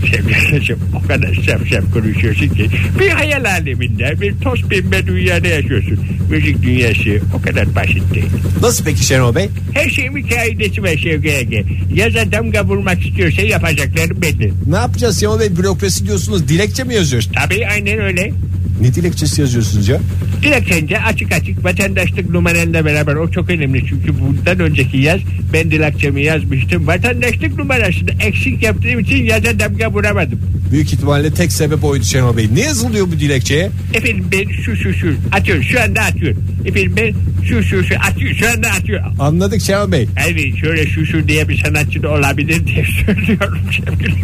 [0.00, 2.66] Sevgilim o kadar şap şap konuşuyorsun ki
[3.00, 5.98] bir hayal aleminde bir toz pembe dünyada yaşıyorsun.
[6.30, 8.26] Müzik dünyası o kadar basit değil.
[8.62, 9.48] Nasıl peki Şenol Bey?
[9.74, 11.64] Her şeyin bir kaidesi var Şevki Ege.
[11.94, 14.52] Yaza damga vurmak istiyorsa yapacakları belli.
[14.66, 15.56] Ne yapacağız Şenol Bey?
[15.56, 16.48] Bürokrasi diyorsunuz.
[16.48, 17.30] Dilekçe mi yazıyoruz?
[17.34, 18.32] Tabii aynen öyle.
[18.80, 20.00] Ne dilekçesi yazıyorsunuz ya?
[20.42, 25.20] Dilekçence açık açık vatandaşlık numaranla beraber o çok önemli çünkü bundan önceki yaz
[25.52, 26.86] ben dilekçemi yazmıştım.
[26.86, 30.40] Vatandaşlık numarasını eksik yaptığım için yaza damga vuramadım.
[30.72, 32.48] Büyük ihtimalle tek sebep oydu Şenol Bey.
[32.54, 33.70] Ne yazılıyor bu dilekçeye?
[33.94, 36.44] Efendim ben şu şu şu atıyorum şu anda atıyorum.
[36.66, 39.20] Efendim ben şu şu şu atıyorum şu anda atıyorum.
[39.20, 40.08] Anladık Şenol Bey.
[40.18, 44.18] Hayır şöyle şu şu diye bir sanatçı da olabilir diye söylüyorum sevgili.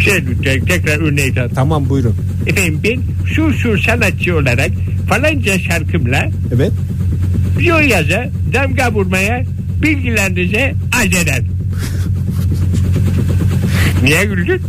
[0.00, 0.14] Şey
[0.66, 1.50] tekrar örneği tat.
[1.54, 2.14] Tamam buyurun.
[2.46, 3.00] Efendim ben
[3.34, 4.70] şu şu sanatçı olarak
[5.08, 6.72] falanca şarkımla Evet.
[7.60, 9.44] Yo yaza damga vurmaya
[9.82, 11.44] bilgilerinize acelen.
[14.04, 14.60] Niye güldün?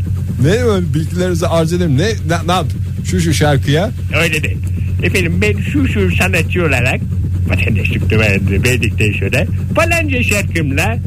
[0.43, 1.97] Ne öyle bilgilerinizi arz ederim.
[1.97, 2.65] Ne, ne, ne yap?
[3.05, 3.91] Şu şu şarkıya.
[4.23, 4.57] Öyle değil.
[5.03, 7.01] Efendim ben şu şu sanatçı olarak
[7.47, 9.45] vatandaşlık numaranı verdikten sonra
[9.75, 10.97] falanca şarkımla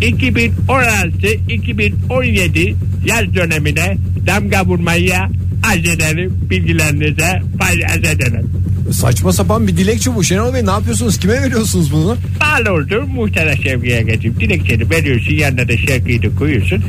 [0.00, 5.30] 2016-2017 yaz dönemine damga vurmaya
[5.72, 8.50] arz ederim bilgilerinize arz ederim.
[8.92, 10.24] Saçma sapan bir dilekçe bu.
[10.24, 11.18] Şenol Bey ne yapıyorsunuz?
[11.18, 12.16] Kime veriyorsunuz bunu?
[12.40, 16.84] Bağlı olur muhtara sevgiye geçip dilekçeni veriyorsun yanına da şarkıyı da koyuyorsun.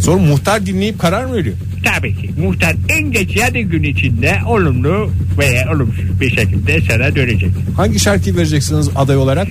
[0.00, 1.56] Sonra muhtar dinleyip karar mı veriyor?
[1.84, 7.50] Tabii ki muhtar en geç 7 gün içinde olumlu veya olumsuz bir şekilde sana dönecek.
[7.76, 9.48] Hangi şarkıyı vereceksiniz aday olarak?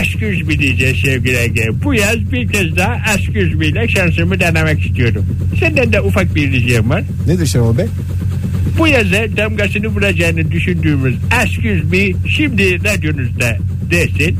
[0.00, 1.68] Aşk üzmü diyeceğiz sevgili Ege.
[1.84, 5.26] Bu yaz bir kez daha aşk üzmüyle şansımı denemek istiyorum.
[5.60, 7.02] Senden de ufak bir ricam var.
[7.26, 7.86] Nedir Şenol Bey?
[8.78, 13.56] Bu yaza damgasını vuracağını düşündüğümüz aşk üzmü şimdi radyonuzda
[13.90, 14.38] desin.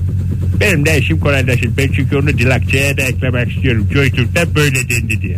[0.61, 1.71] Benim de işim kolaylaşır.
[1.79, 3.89] Ben çünkü onu dilakçeye de eklemek istiyorum.
[3.93, 5.37] Joytürk'te böyle dendi diye.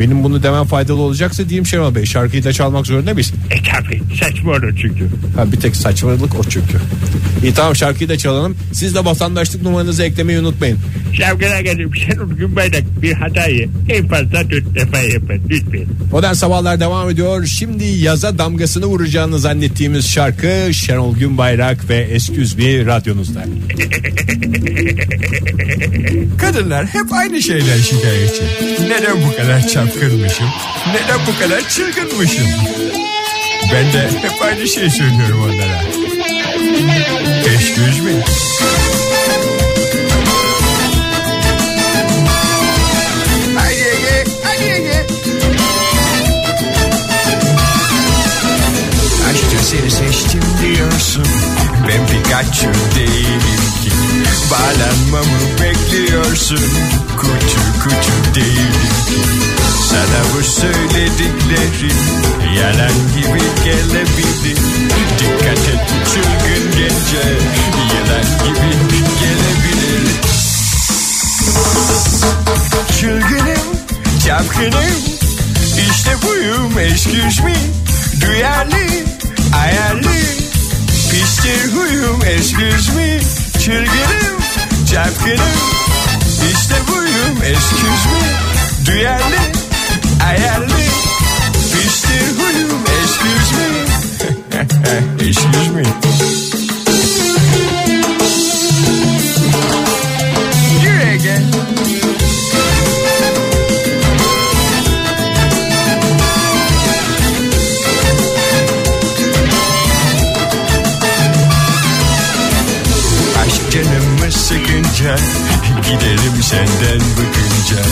[0.00, 2.04] Benim bunu demem faydalı olacaksa diyeyim Şenol Bey.
[2.04, 3.32] Şarkıyı da çalmak zorunda mıyız?
[3.50, 5.08] E tabi saçma olur çünkü.
[5.36, 6.78] Ha, bir tek saçmalık o çünkü.
[7.42, 8.56] İyi tamam şarkıyı da çalalım.
[8.72, 10.78] Siz de vatandaşlık numaranızı eklemeyi unutmayın.
[11.12, 15.86] Şevkine gelip Şenol Günbayrak bir hatayı en fazla dört defa yapın lütfen.
[16.12, 17.46] Modern Sabahlar devam ediyor.
[17.46, 23.44] Şimdi yaza damgasını vuracağını zannettiğimiz şarkı Şenol Günbayrak ve Esküzmi radyonuzda.
[26.38, 28.42] Kadınlar hep aynı şeyden şikayetçi.
[28.82, 30.46] Neden bu kadar çapkınmışım?
[30.94, 32.46] Neden bu kadar çılgınmışım?
[33.72, 35.82] Ben de hep aynı şeyi söylüyorum onlara.
[37.54, 38.24] Excuse me.
[43.60, 43.76] Ay,
[49.68, 51.24] seni seçtim diyorsun.
[51.88, 53.90] Ben Pikachu değilim ki.
[54.50, 56.60] Bağlanmamı bekliyorsun.
[57.16, 58.72] Kutu kutu değilim
[59.08, 59.20] ki.
[59.90, 61.98] Sana bu söylediklerim
[62.56, 64.58] Yalan gibi gelebilir
[85.08, 85.38] çapkınım
[86.52, 87.42] İşte buyum.
[87.44, 88.22] Excuse me
[88.86, 89.36] Duyarlı,
[90.28, 90.74] ayarlı.
[91.72, 92.84] Pistir huyum.
[93.02, 96.27] Excuse me Excuse me
[114.68, 115.16] sıkınca
[115.82, 117.82] Giderim senden bıkınca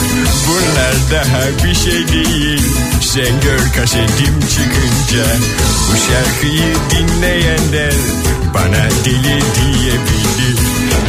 [0.48, 2.62] Bunlar daha bir şey değil.
[3.00, 5.24] Sen gör kasetim çıkınca.
[5.90, 7.94] Bu şarkıyı dinleyenler
[8.54, 10.58] Bana deli diyebilir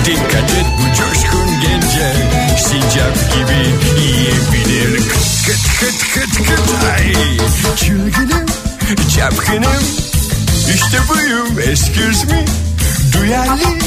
[0.06, 2.14] Dikkat et bu coşkun gence.
[2.58, 3.60] Sincap gibi
[4.02, 4.98] yiyebilir.
[5.46, 6.84] Kıt kıt kıt kıt kıt.
[6.96, 7.14] Ay
[7.76, 8.46] çılgınım
[9.18, 9.84] Çapkınım.
[10.76, 12.46] İşte buyum excuse me
[13.14, 13.87] Duyarlı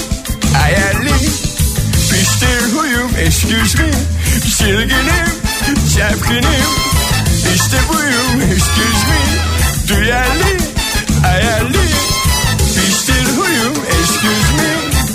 [3.30, 3.90] excuse me
[4.58, 5.28] Çılgınım
[5.96, 6.54] Çapkınım
[7.54, 9.20] İşte buyum excuse me
[9.88, 10.44] Duyarlı
[11.32, 11.78] Ayarlı.
[12.58, 14.70] Piştir huyum excuse me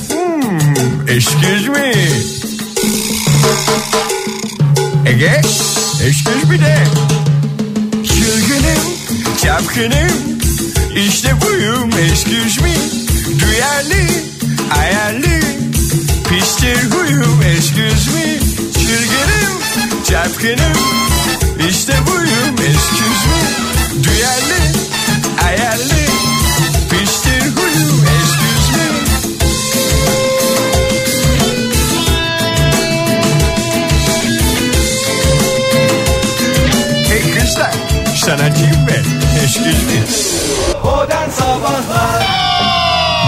[0.10, 1.94] hmm, Excuse me
[5.06, 5.42] Ege
[6.08, 6.78] Excuse me de.
[8.08, 8.84] Çılgınım
[9.44, 10.40] Çapkınım
[11.08, 12.76] İşte buyum excuse me
[13.42, 14.08] Duyarlı
[14.80, 15.45] Ayarlı
[16.36, 18.40] Piştir huyum excuse me
[18.74, 19.62] Çılgınım
[20.10, 20.78] çapkınım.
[21.70, 24.60] İşte buyum excuse me Duyarlı,
[25.46, 25.94] ayarlı.
[26.90, 28.86] Piştir huyum excuse me
[37.10, 37.72] Hey kızlar
[38.16, 39.04] sanatçıyım ben
[39.44, 40.06] excuse me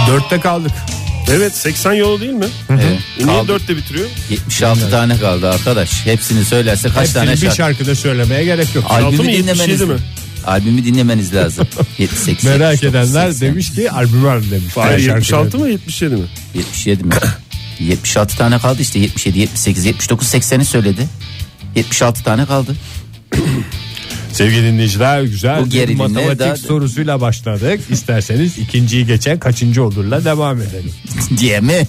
[0.08, 0.72] Dörtte kaldık.
[1.32, 2.46] Evet 80 yolu değil mi?
[2.70, 2.84] Evet.
[3.20, 3.52] E Niye Kaldı.
[3.52, 4.08] 4'te bitiriyor?
[4.30, 6.06] 76 tane kaldı arkadaş.
[6.06, 7.74] Hepsini söylerse kaç tane Hepsini bir şarkı?
[7.74, 8.84] şarkıda söylemeye gerek yok.
[8.88, 9.98] Altı Albümü mı, dinlemeniz 77 mi?
[10.46, 11.68] Albümü dinlemeniz lazım.
[11.98, 12.44] 78.
[12.44, 13.48] Merak 79, edenler 80.
[13.48, 14.72] demiş ki albüm var demiş.
[14.74, 15.14] Hayır Şarkıda.
[15.36, 16.26] 76 mı 77 mi?
[16.54, 17.12] 77 mi?
[17.80, 21.08] 76 tane kaldı işte 77, 78, 79, 80'i söyledi.
[21.76, 22.76] 76 tane kaldı.
[24.32, 27.80] Sevgili dinleyiciler güzel Bu bir gerilimle matematik daha- sorusuyla başladık.
[27.90, 30.92] İsterseniz ikinciyi geçen kaçıncı olurla devam edelim.
[31.38, 31.86] diye mi?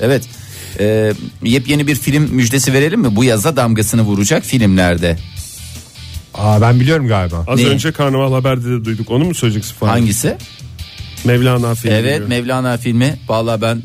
[0.00, 0.22] evet.
[0.80, 3.16] Ee, yepyeni bir film müjdesi verelim mi?
[3.16, 5.16] Bu yaza damgasını vuracak filmlerde.
[6.34, 7.44] Aa ben biliyorum galiba.
[7.48, 7.66] Az Ne?
[7.66, 9.10] önce Karnaval Haber'de de duyduk.
[9.10, 9.90] Onu mu söyleyeceksin falan?
[9.90, 10.36] Hangisi?
[11.24, 11.94] Mevlana filmi.
[11.96, 12.28] Evet diyor.
[12.28, 13.16] Mevlana filmi.
[13.28, 13.82] Vallahi ben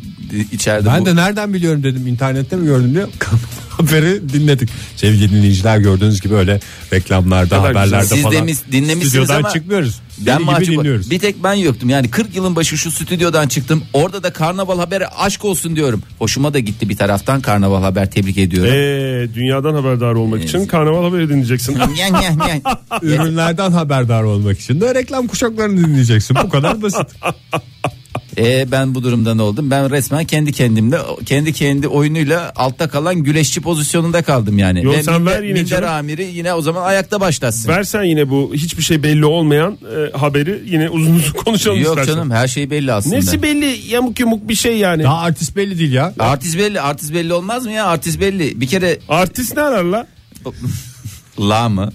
[0.52, 1.06] içeride Ben bu...
[1.06, 3.06] de nereden biliyorum dedim internette mi gördüm diye
[3.78, 4.70] haberi dinledik.
[4.96, 6.60] Sevgili dinleyiciler gördüğünüz gibi öyle
[6.94, 7.76] reklamlarda kadar güzel.
[7.84, 10.00] haberlerde Siz falan demiş- dinlemişsiniz stüdyodan ama çıkmıyoruz.
[10.20, 10.68] Ben Deli gibi mahcup.
[10.78, 11.12] dinliyoruz.
[11.12, 11.90] Bir tek ben yoktum.
[11.90, 13.84] Yani 40 yılın başı şu stüdyodan çıktım.
[13.94, 16.04] Orada da Karnaval Haber'e aşk olsun diyorum.
[16.20, 18.74] Hoşuma da gitti bir taraftan Karnaval Haber tebrik ediyorum.
[18.74, 21.78] Ee, dünyadan haberdar olmak için Karnaval Haberi dinleyeceksin.
[23.02, 26.38] Ürünlerden haberdar olmak için de reklam kuşaklarını dinleyeceksin.
[26.44, 27.08] Bu kadar basit.
[28.38, 29.71] Ee, ben bu durumda ne oldum?
[29.71, 34.84] Ben resmen kendi kendimde kendi kendi oyunuyla altta kalan güleşçi pozisyonunda kaldım yani.
[34.84, 35.89] Yo, Ve sen minder, ver yine minder canım.
[35.89, 37.69] amiri yine o zaman ayakta başlasın.
[37.69, 39.78] Versen yine bu hiçbir şey belli olmayan
[40.13, 42.13] e, haberi yine uzun uzun konuşalım Yok istersen.
[42.13, 43.15] canım her şey belli aslında.
[43.15, 45.04] Nesi belli yamuk yumuk bir şey yani.
[45.04, 46.13] Daha artist belli değil ya.
[46.19, 47.86] Artist belli, artist belli olmaz mı ya?
[47.86, 48.62] Artist belli.
[48.62, 50.08] Bir kere Artist ne arar la?
[51.39, 51.91] la mı?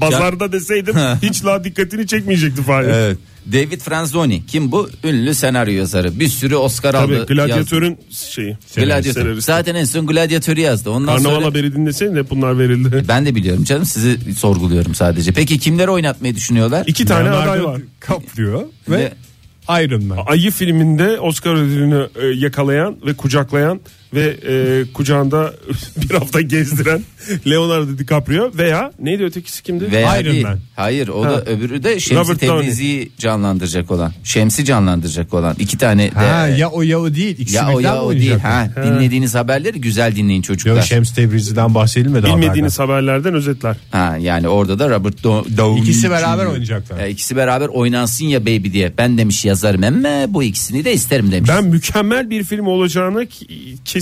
[0.00, 2.88] Bazarda deseydim hiç la dikkatini çekmeyecekti Fahir.
[2.88, 3.18] Evet.
[3.52, 4.90] David Franzoni kim bu?
[5.04, 6.20] Ünlü senaryo yazarı.
[6.20, 7.12] Bir sürü Oscar Tabii aldı.
[7.18, 7.34] yazdı.
[7.34, 8.56] gladyatörün şeyi.
[8.76, 9.40] Gladyatör.
[9.40, 10.90] Zaten en son Gladyatör'ü yazdı.
[10.90, 13.04] Ondan Karnaval sonra haberi dinleseydin hep bunlar verildi.
[13.08, 15.32] ben de biliyorum canım sizi sorguluyorum sadece.
[15.32, 16.84] Peki kimleri oynatmayı düşünüyorlar?
[16.86, 17.80] İki tane aday Leonardo var.
[18.02, 19.12] DiCaprio ve Ve-
[19.84, 20.18] Iron Man.
[20.26, 23.80] Ayı filminde Oscar ödülünü e, yakalayan ve kucaklayan
[24.16, 25.54] ve e, kucağında
[25.96, 27.02] bir hafta gezdiren
[27.46, 29.92] Leonardo DiCaprio veya neydi ötekisi kimdi?
[29.92, 30.42] Veya Iron değil.
[30.44, 30.58] Man.
[30.76, 31.40] Hayır o da Ha.
[31.46, 33.08] öbürü de Şemsi Robert Downey.
[33.18, 34.12] Canlandıracak olan.
[34.24, 35.56] Şemsi canlandıracak olan.
[35.58, 36.14] İki tane de.
[36.14, 37.38] Ha, ya o ya o değil.
[37.38, 38.32] İkisi ya o ya o değil.
[38.32, 38.84] oynayacaklar?
[38.84, 40.74] Ha, dinlediğiniz haberleri güzel dinleyin çocuklar.
[40.76, 42.92] Yok Şems Tebrizi'den bahsedilmedi Bilmediğiniz haberde.
[42.92, 43.76] haberlerden özetler.
[43.90, 45.82] Ha yani orada da Robert Do- Downey.
[45.82, 47.00] İkisi beraber oynayacaklar.
[47.00, 48.92] Ya ikisi beraber oynansın ya baby diye.
[48.98, 51.50] Ben demiş yazarım ama bu ikisini de isterim demiş.
[51.54, 53.30] Ben mükemmel bir film olacağına k-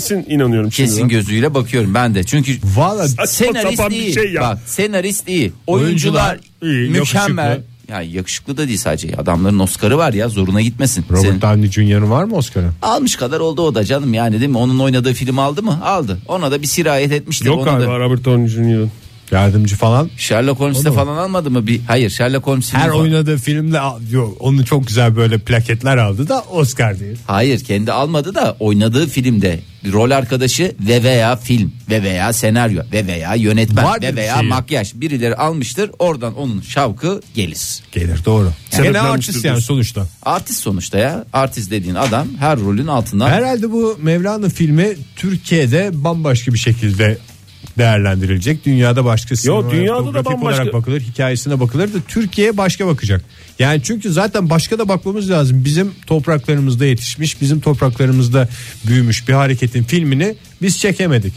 [0.08, 0.70] kesin inanıyorum.
[0.70, 1.08] Kesin şimdiden.
[1.08, 2.24] gözüyle bakıyorum ben de.
[2.24, 4.12] Çünkü Valla senarist sapan bir iyi.
[4.12, 4.40] şey ya.
[4.42, 5.52] Bak senarist iyi.
[5.66, 7.44] Oyuncular, Oyuncular iyi, mükemmel.
[7.50, 7.74] yakışıklı.
[7.88, 9.16] Ya yakışıklı da değil sadece.
[9.16, 11.04] Adamların Oscar'ı var ya zoruna gitmesin.
[11.10, 12.70] Robert Senin- Downey Jr.'ın var mı Oscar'ı?
[12.82, 14.58] Almış kadar oldu o da canım yani değil mi?
[14.58, 15.80] Onun oynadığı film aldı mı?
[15.84, 16.18] Aldı.
[16.28, 17.46] Ona da bir sirayet etmiştir.
[17.46, 17.98] Yok galiba da.
[17.98, 18.90] Robert Downey Jr.'ın.
[19.30, 20.10] Yardımcı falan.
[20.16, 21.66] Sherlock Holmes'te falan almadı mı?
[21.66, 26.28] Bir, hayır Sherlock Holmes Her oynadığı filmde al- yok onu çok güzel böyle plaketler aldı
[26.28, 27.16] da Oscar değil.
[27.26, 29.60] Hayır kendi almadı da oynadığı filmde
[29.92, 34.38] rol arkadaşı ve veya film ve veya senaryo ve veya yönetmen Vardır ve bir veya
[34.38, 34.48] şeyi.
[34.48, 37.60] makyaj birileri almıştır oradan onun şavkı gelir.
[37.92, 38.52] Gelir doğru.
[38.82, 40.06] Gene artist yani sonuçta.
[40.22, 46.52] Artist sonuçta ya artist dediğin adam her rolün altından Herhalde bu Mevlana filmi Türkiye'de bambaşka
[46.54, 47.18] bir şekilde
[47.78, 48.64] değerlendirilecek.
[48.66, 53.24] Dünyada başka sinemaya, dünyada da bambaşka- olarak bakılır, hikayesine bakılır da Türkiye başka bakacak.
[53.58, 55.64] Yani çünkü zaten başka da bakmamız lazım.
[55.64, 58.48] Bizim topraklarımızda yetişmiş, bizim topraklarımızda
[58.86, 61.32] büyümüş bir hareketin filmini biz çekemedik.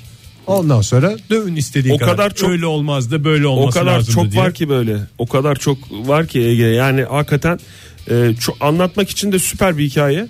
[0.47, 2.12] Ondan sonra dövün istediği O kadar.
[2.17, 4.43] kadar çok- öyle olmazdı, böyle O olması kadar lazımdı çok diye.
[4.43, 4.97] var ki böyle.
[5.17, 6.63] O kadar çok var ki Ege.
[6.65, 7.60] Yani hakikaten
[8.12, 10.28] e, çok anlatmak için de süper bir hikaye.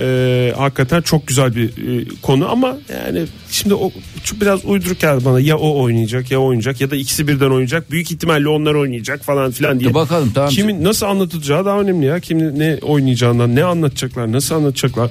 [0.00, 3.92] E, hakikaten çok güzel bir e, konu ama yani şimdi o
[4.40, 5.40] biraz uyduruk geldi bana.
[5.40, 7.90] Ya o oynayacak ya oynayacak ya da ikisi birden oynayacak.
[7.90, 9.94] Büyük ihtimalle onlar oynayacak falan filan diye.
[9.94, 10.50] Bakalım, tamam.
[10.50, 12.20] Kimin nasıl anlatılacağı daha önemli ya.
[12.20, 15.10] Kimin ne oynayacağından, ne anlatacaklar, nasıl anlatacaklar.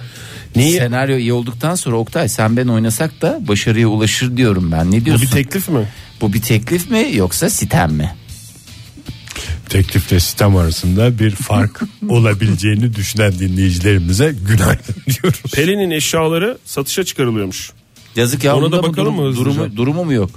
[0.55, 4.91] Neyi senaryo iyi olduktan sonra Oktay sen ben oynasak da başarıya ulaşır diyorum ben.
[4.91, 5.27] Ne bu diyorsun?
[5.27, 5.87] bir teklif mi?
[6.21, 8.15] Bu bir teklif mi yoksa sitem mi?
[9.69, 15.41] Teklifle sistem arasında bir fark olabileceğini düşünen dinleyicilerimize günaydın diyoruz.
[15.53, 17.71] Pelin'in eşyaları satışa çıkarılıyormuş.
[18.15, 18.55] Yazık ya.
[18.55, 19.45] Ona da bakalım durum- mı hızlıca?
[19.51, 20.29] durumu, durumu mu yok?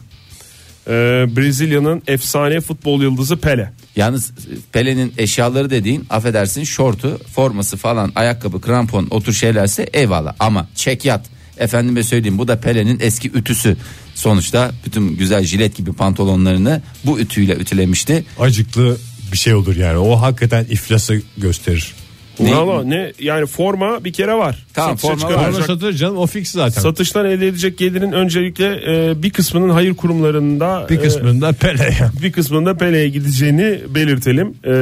[0.89, 0.93] Ee,
[1.37, 3.73] Brezilya'nın efsane futbol yıldızı Pele.
[3.97, 4.33] Yalnız
[4.73, 10.35] Pele'nin eşyaları dediğin affedersin şortu, forması falan, ayakkabı, krampon, otur şeylerse eyvallah.
[10.39, 11.27] Ama çekyat,
[11.59, 13.77] Efendime söyleyeyim bu da Pele'nin eski ütüsü.
[14.15, 18.25] Sonuçta bütün güzel jilet gibi pantolonlarını bu ütüyle ütülemişti.
[18.41, 18.97] Acıklı
[19.33, 19.99] bir şey olur yani.
[19.99, 21.95] O hakikaten iflası gösterir.
[22.41, 22.57] Ne?
[22.57, 24.67] Valla ne yani forma bir kere var.
[24.75, 25.53] Tamam, Satışa forma var.
[25.53, 26.83] Forma satılır canım o fix zaten.
[26.83, 32.11] Satıştan elde edilecek gelirin öncelikle e, bir kısmının hayır kurumlarında bir e, kısmında Pele'ye.
[32.23, 34.55] bir kısmında Pele'ye gideceğini belirtelim.
[34.65, 34.73] E,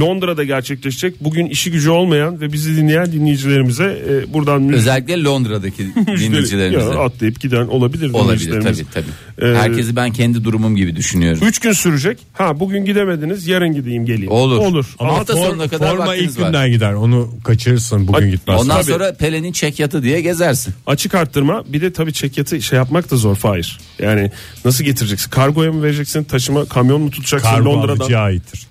[0.00, 1.14] Londra'da gerçekleşecek.
[1.24, 6.90] Bugün işi gücü olmayan ve bizi dinleyen dinleyicilerimize e, buradan Özellikle Londra'daki dinleyicilerimize.
[6.90, 9.48] Ya, atlayıp giden olabilir Olabilir tabii tabii.
[9.52, 11.40] Ee, Herkesi ben kendi durumum gibi düşünüyorum.
[11.48, 12.18] Üç gün sürecek.
[12.32, 14.30] Ha bugün gidemediniz yarın gideyim geleyim.
[14.32, 14.58] Olur.
[14.58, 14.86] Olur.
[14.98, 16.46] Ama hafta For- sonuna kadar forma ilk var.
[16.46, 16.92] günden gider.
[16.92, 18.62] Onu kaçırırsın bugün Ay, gitmezsin.
[18.64, 18.92] Ondan Tabii.
[18.92, 20.74] sonra Pele'nin çek yatı diye gezersin.
[20.86, 23.78] açık arttırma bir de tabii çekyatı şey yapmak da zor Fahir.
[23.98, 24.30] Yani
[24.64, 25.30] nasıl getireceksin?
[25.30, 26.24] Kargoya mı vereceksin?
[26.24, 27.96] Taşıma kamyon mu tutacaksın Kargo Londra'dan?
[28.00, 28.66] alıcıya aittir.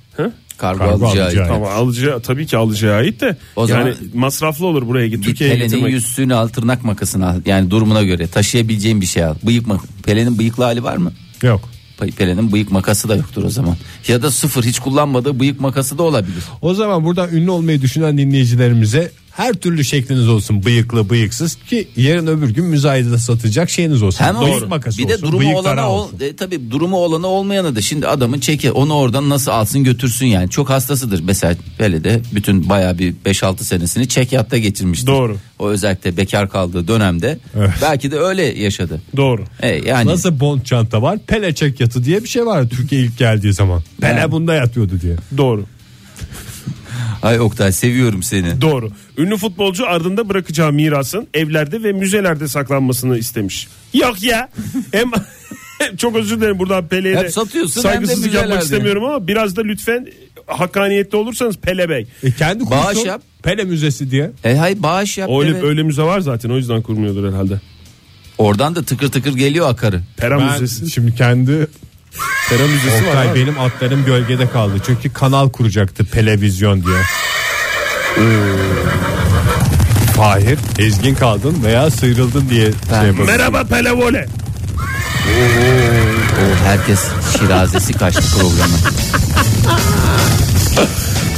[0.57, 1.25] Kargo, Kargo alacağı.
[1.25, 1.53] alacağı.
[1.53, 5.25] Ama alıcıya tabii ki alıcıya ait de O yani zaman- masraflı olur buraya git Git
[5.25, 7.35] Türkiye'ye Pele'nin yüzsüğünü al tırnak makasını al.
[7.45, 9.35] Yani durumuna göre taşıyabileceğin bir şey al.
[9.43, 11.11] Bıyık mak Pele'nin bıyıklı hali var mı?
[11.43, 11.69] Yok.
[11.99, 13.75] Pe- Pele'nin bıyık makası da yoktur o zaman.
[14.07, 16.43] Ya da sıfır hiç kullanmadığı bıyık makası da olabilir.
[16.61, 22.27] O zaman buradan ünlü olmayı düşünen dinleyicilerimize her türlü şekliniz olsun bıyıklı bıyıksız ki yarın
[22.27, 24.25] öbür gün müzayedede satacak şeyiniz olsun.
[24.25, 26.19] Hem o, makası bir de olsun, durumu olana ol, olsun.
[26.19, 30.49] e, tabii durumu olana olmayana da şimdi adamın çeki onu oradan nasıl alsın götürsün yani
[30.49, 35.07] çok hastasıdır mesela böyle de bütün baya bir 5-6 senesini çekyatta geçirmiştir.
[35.07, 35.37] Doğru.
[35.59, 37.69] O özellikle bekar kaldığı dönemde Evet.
[37.81, 39.01] belki de öyle yaşadı.
[39.17, 39.43] Doğru.
[39.61, 41.19] E, yani Nasıl bond çanta var?
[41.27, 43.81] Pele çek yatı diye bir şey var Türkiye ilk geldiği zaman.
[44.01, 44.31] Pele Yani.
[44.31, 45.15] bunda yatıyordu diye.
[45.37, 45.65] Doğru.
[47.23, 48.61] Ay Oktay seviyorum seni.
[48.61, 48.89] Doğru.
[49.17, 53.67] Ünlü futbolcu ardında bırakacağı mirasın evlerde ve müzelerde saklanmasını istemiş.
[53.93, 54.49] Yok ya.
[54.91, 55.11] hem
[55.97, 58.63] çok özür dilerim buradan Pele'ye Hep de satıyorsun, hem de saygısızlık yapmak müzelerde.
[58.65, 60.07] istemiyorum ama biraz da lütfen
[60.47, 62.07] hakkaniyetli olursanız Pele Bey.
[62.23, 63.21] E kendi Bağış kursun yap.
[63.43, 64.31] Pele Müzesi diye.
[64.43, 65.29] E hay bağış yap.
[65.39, 65.63] Öyle, evet.
[65.63, 67.61] öyle müze var zaten o yüzden kurmuyordur herhalde.
[68.37, 70.01] Oradan da tıkır tıkır geliyor akarı.
[70.17, 70.91] Pera Ben Müzesi.
[70.91, 71.67] şimdi kendi
[72.49, 73.09] Pera Müzesi var.
[73.09, 73.39] Oktay abi.
[73.41, 74.73] benim atlarım gölgede kaldı.
[74.85, 76.97] Çünkü kanal kuracaktı televizyon diye.
[80.15, 83.27] Fahir ezgin kaldın veya sıyrıldın diye Ben- şey yapalım.
[83.27, 84.27] Merhaba Pele Vole.
[86.41, 86.99] O herkes
[87.39, 88.73] şirazesi kaçtı programı.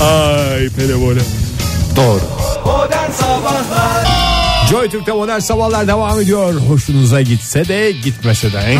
[0.12, 1.22] Ay Pele Vole.
[1.96, 2.22] Doğru.
[4.70, 6.54] Joy Türk'te modern sabahlar devam ediyor.
[6.54, 8.78] Hoşunuza gitse de gitmese de.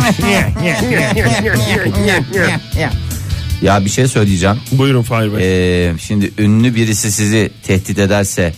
[3.62, 4.56] Ya bir şey söyleyeceğim.
[4.72, 5.88] Buyurun Fahir Bey.
[5.88, 8.54] Ee, şimdi ünlü birisi sizi tehdit ederse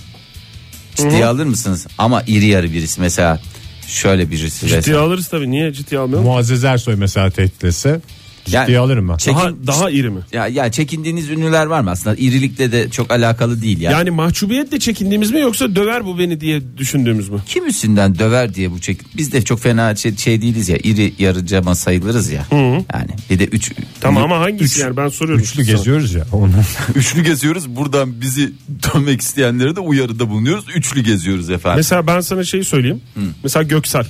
[0.95, 1.87] ciddiye alır mısınız?
[1.99, 3.41] Ama iri yarı birisi mesela
[3.87, 4.61] şöyle birisi.
[4.61, 5.01] ciddiye mesela.
[5.01, 5.51] alırız tabii.
[5.51, 6.25] Niye ciddiye almayalım?
[6.27, 8.01] Muazzez Ersoy mesela tehdit etse
[8.45, 9.17] ciddiye Yani- alırım ben.
[9.17, 10.21] Çekin- Daha, daha iri mi?
[10.33, 12.17] ya, ya çekindiğiniz ünlüler var mı aslında?
[12.17, 13.91] İrilikle de çok alakalı değil ya.
[13.91, 17.39] Yani mahcubiyetle çekindiğimiz mi yoksa döver bu beni diye düşündüğümüz mü?
[17.47, 19.01] Kim üstünden döver diye bu çek.
[19.17, 20.77] Biz de çok fena şey, şey değiliz ya.
[20.85, 22.47] iri yarıcama sayılırız ya.
[22.53, 23.73] Yani bir de üç.
[24.01, 25.45] Tamam ama hangisi üç- yani ben soruyorum.
[25.45, 25.77] Üçlü sana.
[25.77, 26.25] geziyoruz ya.
[26.33, 26.51] Onu.
[26.95, 27.77] Üçlü geziyoruz.
[27.77, 30.65] Buradan bizi dönmek isteyenlere de uyarıda bulunuyoruz.
[30.75, 31.77] Üçlü geziyoruz efendim.
[31.77, 33.01] Mesela ben sana şeyi söyleyeyim.
[33.43, 34.07] Mesela Göksel.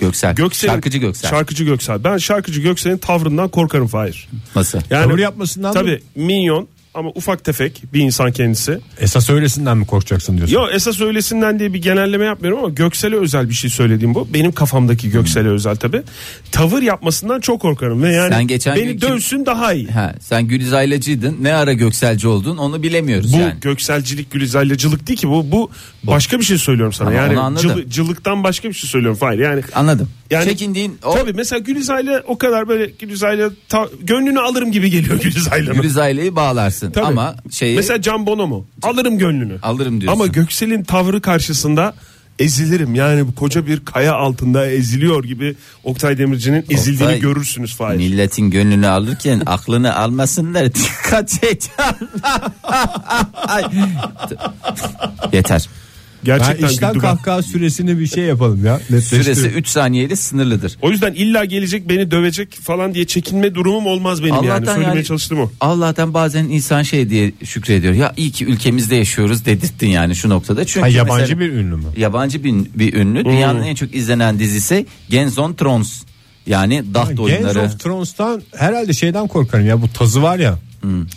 [0.00, 0.34] Göksel.
[0.34, 1.30] Göksel'in- Şarkıcı Göksel.
[1.30, 2.04] Şarkıcı Göksel.
[2.04, 4.28] Ben şarkıcı Göksel'in tavrından korkarım Fahir.
[4.56, 4.78] Nasıl?
[4.90, 5.80] Yani Tavır yapmasından mı?
[5.80, 8.78] Tabii minyon ama ufak tefek bir insan kendisi.
[9.00, 10.54] Esas öylesinden mi korkacaksın diyorsun?
[10.54, 14.28] Yo esas öylesinden diye bir genelleme yapmıyorum ama Göksel'e özel bir şey söylediğim bu.
[14.34, 16.02] Benim kafamdaki Göksel'e özel tabi.
[16.52, 19.88] Tavır yapmasından çok korkarım ve yani Sen geçen beni gün kim- dövsün daha iyi.
[19.88, 21.36] Ha, sen Gülizaylıcıydın.
[21.40, 23.54] Ne ara Gökselci oldun onu bilemiyoruz Bu yani.
[23.60, 25.70] gökselcilik gülüzaylacılık değil ki bu bu
[26.02, 27.08] başka bir şey söylüyorum sana.
[27.08, 29.18] Ama yani cılı- cılıktan başka bir şey söylüyorum.
[29.20, 30.08] Hayır yani Anladım.
[30.30, 35.20] Yani- Çekindiğin o Tabii mesela Gülizay'la o kadar böyle Gülizay'la ta- gönlünü alırım gibi geliyor
[35.22, 35.72] Gülizay'la.
[35.74, 37.06] Gülizaylı'yı bağlarsın Tabii.
[37.06, 38.66] ama şeyi Mesela Can Bono mu?
[38.82, 39.58] Alırım gönlünü.
[39.62, 40.20] alırım diyorsun.
[40.20, 41.94] Ama Göksel'in tavrı karşısında
[42.38, 42.94] ezilirim.
[42.94, 47.96] Yani bu koca bir kaya altında eziliyor gibi Oktay Demirci'nin ezildiğini Oktay, görürsünüz Fahir.
[47.96, 50.74] Milletin gönlünü alırken aklını almasınlar.
[50.74, 51.70] Dikkat et.
[53.34, 53.64] Ay.
[56.24, 56.38] Yeter.
[56.40, 57.16] Ben Gerçekten işten güldü ben.
[57.16, 58.78] kahkaha süresini bir şey yapalım ya.
[58.78, 59.58] Süresi Netleştirelim.
[59.58, 60.76] 3 saniyeyle sınırlıdır.
[60.82, 64.50] O yüzden illa gelecek beni dövecek falan diye çekinme durumum olmaz benim yani.
[64.52, 65.50] Allah'tan Söylemeye yani- çalıştım o.
[65.60, 67.94] Allah'tan bazen insan şey diye şükrediyor.
[67.94, 70.64] Ya iyi ki ülkemizde yaşıyoruz dedirttin yani şu noktada.
[70.64, 71.84] Çünkü Ha, yabancı mesela- bir ünlü mü?
[71.96, 73.24] yabancı bir, bir ünlü.
[73.24, 76.02] Dünyanın en çok izlenen dizisi Games on Thrones.
[76.46, 77.60] Yani Daht Games oyunları.
[77.60, 80.58] of Thrones'tan herhalde şeyden korkarım ya bu tazı var ya.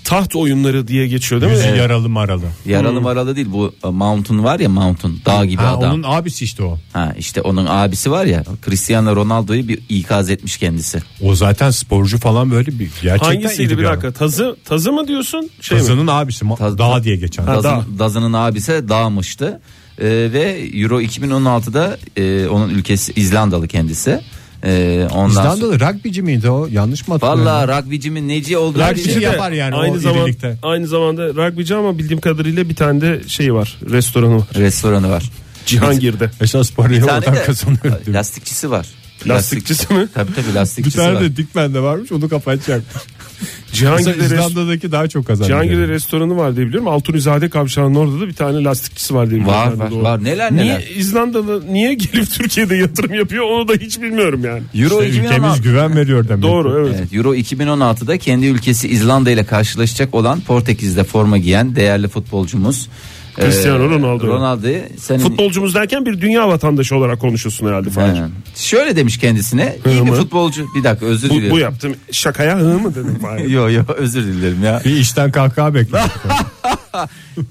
[0.03, 1.57] Taht oyunları diye geçiyor değil mi?
[1.57, 2.45] Yüzü yaralı maralı.
[2.65, 5.93] Yaralı maralı değil bu e, Mountain var ya Mountain dağ gibi Ha, adam.
[5.93, 6.79] onun abisi işte o.
[6.93, 10.99] Ha işte onun abisi var ya Cristiano Ronaldo'yu bir ikaz etmiş kendisi.
[11.21, 13.93] O zaten sporcu falan böyle bir gerçekten Hangisiydi iyi bir adam.
[13.93, 14.11] dakika?
[14.11, 15.49] Tazı tazı mı diyorsun?
[15.61, 16.11] Şey mi?
[16.11, 17.43] Abisi ma- Taz- dağ diye geçen.
[17.43, 17.85] Ha, Dazın, dağ.
[17.99, 19.61] Dazının abisi dağmıştı.
[19.97, 24.21] E, ve Euro 2016'da e, onun ülkesi İzlandalı kendisi.
[24.65, 26.67] E, ondan sonra- İzlandalı rugbyci miydi o?
[26.71, 27.45] Yanlış mı hatırlıyorum?
[27.45, 30.57] Vallahi rugbycimin neci olduğu Rugbyci Rugbyci de yapar yani o aynı zaman, irilikte.
[30.63, 35.23] aynı zamanda rugbyci ama bildiğim kadarıyla bir tane de şey var restoranı var restoranı var.
[35.65, 36.31] Cihangir'de.
[36.41, 37.83] Esas parayı Bir oradan de kazanıyor.
[38.07, 38.13] mi?
[38.13, 38.87] lastikçisi var.
[39.27, 40.07] Lastikçisi mi?
[40.13, 41.21] Tabii tabii Bir lastikçisi tane var.
[41.21, 43.03] de Dikmen'de varmış onu kapatacakmış.
[43.71, 45.61] Cihangir'de, Mesela res- İzlanda'daki daha çok kazanıyor.
[45.61, 46.87] Cihangir'de restoranı var diye biliyorum.
[46.87, 49.79] Altunizade kavşağının orada da bir tane lastikçisi var diye biliyorum.
[49.79, 50.03] Var var doğru.
[50.03, 50.63] var neler neler.
[50.63, 54.63] Niye İzlandalı niye gelip Türkiye'de yatırım yapıyor onu da hiç bilmiyorum yani.
[54.75, 56.43] Euro İşte 2016 ülkemiz güven veriyor demek.
[56.43, 56.95] Doğru evet.
[56.99, 62.89] Evet, Euro 2016'da kendi ülkesi İzlanda ile karşılaşacak olan Portekiz'de forma giyen değerli futbolcumuz
[63.35, 64.27] Cristiano e, Ronaldo.
[64.27, 68.15] Ronaldo'yu senin Futbolcumuz derken bir dünya vatandaşı olarak konuşuyorsun herhalde Fahir.
[68.15, 68.23] He.
[68.55, 70.15] Şöyle demiş kendisine iyi Hı bir mı?
[70.15, 71.55] futbolcu bir dakika özür Bu, diliyorum.
[71.57, 73.45] bu yaptım şakaya hı mı dedim Fahir.
[73.49, 74.81] Yo yo özür dilerim ya.
[74.85, 76.03] Bir işten kahkaha bekliyor.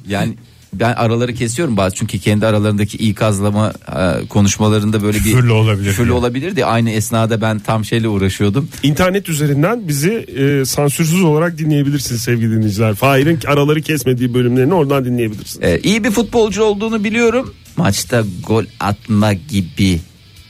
[0.08, 0.34] Yani
[0.72, 6.12] ben araları kesiyorum bazı çünkü kendi aralarındaki ikazlama e, konuşmalarında böyle bir Küfürlü olabilir küfürlü
[6.12, 6.64] olabilirdi.
[6.64, 8.68] Aynı esnada ben tam şeyle uğraşıyordum.
[8.82, 12.94] İnternet üzerinden bizi e, sansürsüz olarak dinleyebilirsiniz sevgili dinleyiciler.
[12.94, 15.68] Fahir'in araları kesmediği bölümlerini oradan dinleyebilirsiniz.
[15.68, 17.54] E, iyi bir futbolcu olduğunu biliyorum.
[17.76, 20.00] Maçta gol atma gibi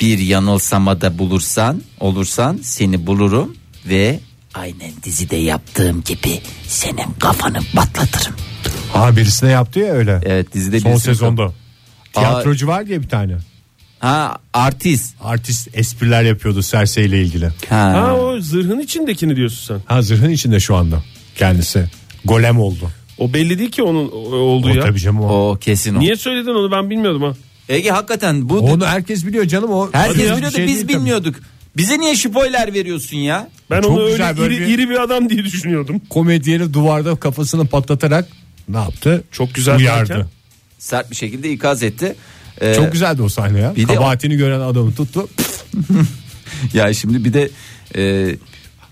[0.01, 3.57] bir yanılsamada bulursan, olursan seni bulurum
[3.89, 4.21] ve
[4.55, 8.35] aynen dizide yaptığım gibi senin kafanı patlatırım.
[8.93, 10.21] Ha birisine yaptı ya öyle.
[10.25, 11.53] Evet dizide Son bir sezonda.
[12.13, 13.37] Tiyatrocu var diye bir tane.
[13.99, 15.15] Ha artist.
[15.21, 17.49] Artist espriler yapıyordu Cersei ile ilgili.
[17.69, 17.93] Ha.
[17.93, 19.83] Ha o zırhın içindekini diyorsun sen.
[19.95, 21.03] Ha zırhın içinde şu anda
[21.37, 21.85] kendisi.
[22.25, 22.91] Golem oldu.
[23.19, 24.83] O belli değil ki onun o- olduğu O ya.
[24.83, 25.51] tabii canım o.
[25.51, 26.01] O kesin o.
[26.01, 27.33] Niye söyledin onu ben bilmiyordum ha.
[27.69, 29.89] Ege hakikaten bu Onu herkes biliyor canım o.
[29.93, 30.95] herkes Hadi ya, biliyordu şey biz değil tabii.
[30.95, 31.35] bilmiyorduk.
[31.77, 33.51] Bize niye spoiler veriyorsun ya?
[33.71, 36.01] Ben Çok onu öyle güzel, böyle iri, bir- iri bir adam diye düşünüyordum.
[36.11, 38.29] Komedyeni duvarda kafasını patlatarak
[38.69, 39.25] ne yaptı?
[39.33, 40.09] Çok güzel Uyardı.
[40.09, 40.27] derken?
[40.79, 42.15] Sert bir şekilde ikaz etti.
[42.61, 43.77] Ee, Çok güzeldi o sahne ya.
[43.77, 45.29] bir de- Kabahatini gören adamı tuttu.
[46.75, 47.51] Ya şimdi bir de
[47.97, 48.35] e,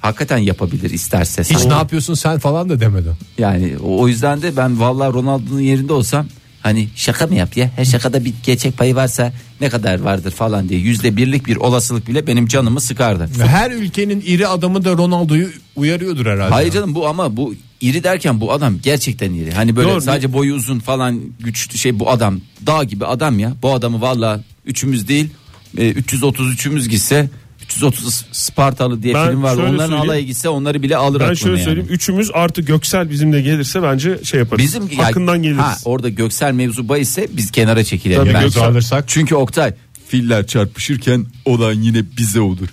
[0.01, 1.43] hakikaten yapabilir isterse.
[1.43, 3.09] Hiç Sen- ne yapıyorsun sen falan da demedi.
[3.39, 6.27] Yani o, o yüzden de ben vallahi Ronaldo'nun yerinde olsam
[6.61, 10.69] hani şaka mı yap ya her şakada bir gerçek payı varsa ne kadar vardır falan
[10.69, 13.29] diye yüzde birlik bir olasılık bile benim canımı sıkardı.
[13.43, 16.55] Her ülkenin iri adamı da Ronaldo'yu uyarıyordur herhalde.
[16.55, 19.53] Hayır canım bu ama bu iri derken bu adam gerçekten iri.
[19.53, 20.01] Hani böyle Doğru.
[20.01, 23.55] sadece boyu uzun falan güçlü şey bu adam dağ gibi adam ya.
[23.63, 25.31] Bu adamı vallahi üçümüz değil
[25.79, 27.31] e, 333'ümüz gitse
[27.71, 29.55] 330 Spartalı diye Ben film var.
[29.55, 30.11] şöyle Onların söyleyeyim.
[30.11, 31.65] alaya gitse onları bile alır Ben aklına şöyle yani.
[31.65, 31.89] söyleyeyim.
[31.91, 34.65] Üçümüz artı Göksel bizimle gelirse bence şey yaparız.
[34.65, 35.61] Bizim Hakkından ya, geliriz.
[35.61, 38.21] Ha, orada göksel mevzu bahisse biz kenara çekilelim.
[38.23, 38.45] Tabii bence.
[38.45, 39.05] Göksel alırsak.
[39.07, 39.75] Çünkü Oktay
[40.09, 42.69] filler çarpışırken olan yine bize olur.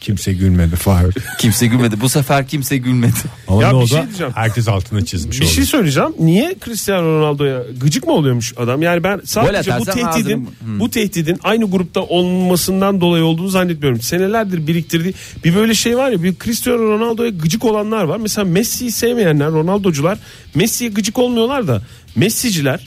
[0.00, 1.14] Kimse gülmedi Fahir.
[1.38, 2.00] Kimse gülmedi.
[2.00, 3.12] Bu sefer kimse gülmedi.
[3.48, 3.86] Ama Ya ne bir oldu?
[3.88, 4.32] şey diyeceğim.
[4.36, 5.52] Herkes altına çizmiş Bir oldu.
[5.52, 6.10] şey söyleyeceğim.
[6.18, 8.82] Niye Cristiano Ronaldo'ya gıcık mı oluyormuş adam?
[8.82, 10.80] Yani ben sadece bu atarsan tehdidin Hmm.
[10.80, 14.00] bu tehdidin aynı grupta olmasından dolayı olduğunu zannetmiyorum.
[14.00, 18.18] Senelerdir biriktirdiği bir böyle şey var ya bir Cristiano Ronaldo'ya gıcık olanlar var.
[18.18, 20.18] Mesela Messi'yi sevmeyenler, Ronaldo'cular
[20.54, 21.82] Messi'ye gıcık olmuyorlar da
[22.16, 22.86] Messi'ciler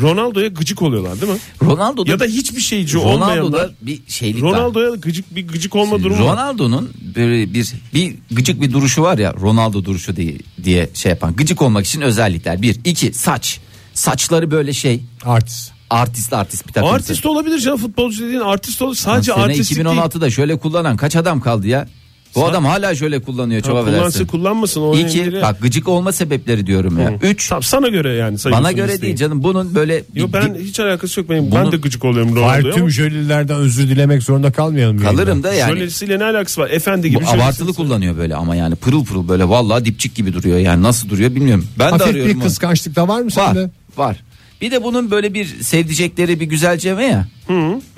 [0.00, 1.38] Ronaldo'ya gıcık oluyorlar değil mi?
[1.62, 4.52] Ronaldo'da Ya da hiçbir şeyci Ronaldo'da olmayanlar bir şeylik var.
[4.52, 6.32] Ronaldo'ya gıcık bir gıcık olma durumu var.
[6.32, 11.36] Ronaldo'nun böyle bir bir gıcık bir duruşu var ya Ronaldo duruşu diye, diye şey yapan
[11.36, 13.60] gıcık olmak için özellikler bir iki saç
[13.94, 15.72] saçları böyle şey Artist.
[15.90, 18.94] artist artist bir takım Artist olabilir canım futbolcu dediğin artist olur.
[18.94, 19.88] Sadece artistlik değil.
[19.88, 21.88] 2016'da şöyle kullanan kaç adam kaldı ya
[22.34, 24.26] bu adam hala şöyle kullanıyor çok kullansın affedersin.
[24.26, 24.80] kullanmasın.
[24.80, 25.42] O İki önemli değil.
[25.42, 27.18] bak gıcık olma sebepleri diyorum ya.
[27.22, 29.02] Üç Tamam, sana göre yani bana göre listeyi.
[29.02, 31.50] değil canım bunun böyle Yo, bir- ben hiç alakası yok benim.
[31.50, 34.98] Bunu- Ben de gıcık oluyorum Ronaldo'ya tüm ama jölilerden özür dilemek zorunda kalmayalım.
[34.98, 35.48] kalırım yayında.
[35.48, 35.78] da yani.
[35.78, 36.70] jölesiyle ne alakası var?
[36.70, 40.58] Efendi gibi Bu abartılı kullanıyor böyle ama yani pırıl pırıl böyle vallahi dipçik gibi duruyor
[40.58, 41.66] yani nasıl duruyor bilmiyorum.
[41.78, 42.30] Ben de Hafif arıyorum.
[42.30, 42.44] bir onu.
[42.44, 43.70] kıskançlık da var mı Var sende?
[43.96, 44.16] var.
[44.60, 47.26] Bir de bunun böyle bir sevdicekleri bir güzelceme ya.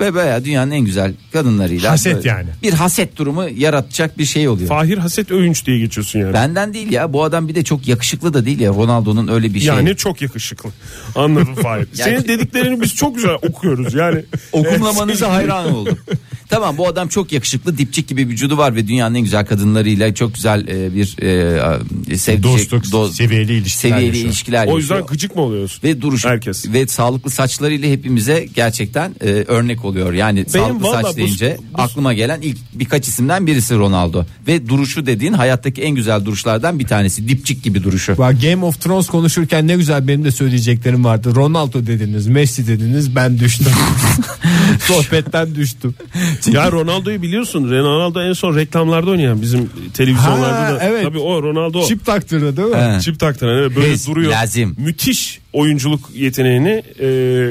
[0.00, 1.90] Ve bayağı dünyanın en güzel kadınlarıyla.
[1.90, 2.48] Haset yani.
[2.62, 4.68] Bir haset durumu yaratacak bir şey oluyor.
[4.68, 6.32] Fahir Haset Övünç diye geçiyorsun yani.
[6.32, 9.58] Benden değil ya bu adam bir de çok yakışıklı da değil ya Ronaldo'nun öyle bir
[9.58, 9.68] şey.
[9.68, 10.70] Yani çok yakışıklı.
[11.14, 11.86] Anladım Fahir.
[11.96, 13.94] Yani- Senin dediklerini biz çok güzel okuyoruz.
[13.94, 15.98] Yani Okumlamanıza hayran oldum.
[16.48, 20.34] Tamam bu adam çok yakışıklı dipçik gibi vücudu var ve dünyanın en güzel kadınlarıyla çok
[20.34, 21.16] güzel e, bir
[22.10, 24.26] e, sevdicek, Dostluk, do- seviyeli ilişkiler seviyeli yaşıyor.
[24.28, 25.08] ilişkiler o yüzden yaşıyor.
[25.08, 25.82] gıcık mı oluyorsun?
[25.88, 26.68] ve duruş Herkes.
[26.72, 30.12] ve sağlıklı saçlarıyla hepimize gerçekten e, örnek oluyor.
[30.12, 34.68] Yani sağlıklı valla saç bu- deyince bu- aklıma gelen ilk birkaç isimden birisi Ronaldo ve
[34.68, 37.28] duruşu dediğin hayattaki en güzel duruşlardan bir tanesi.
[37.28, 38.18] Dipçik gibi duruşu.
[38.18, 41.34] Bak Game of Thrones konuşurken ne güzel benim de söyleyeceklerim vardı.
[41.34, 43.66] Ronaldo dediniz, Messi dediniz ben düştüm.
[44.80, 45.94] Sohbetten düştüm.
[46.52, 47.70] ya Ronaldo'yu biliyorsun.
[47.70, 50.78] Ronaldo en son reklamlarda oynayan bizim televizyonlarda Ha, da.
[50.82, 51.04] evet.
[51.04, 51.86] Tabii o Ronaldo.
[51.88, 52.76] Çip taktırdı değil mi?
[52.96, 53.00] He.
[53.00, 54.32] Çip taktıran evet, böyle Hez, duruyor.
[54.32, 54.74] lazım.
[54.78, 57.06] Müthiş oyunculuk yeteneğini e,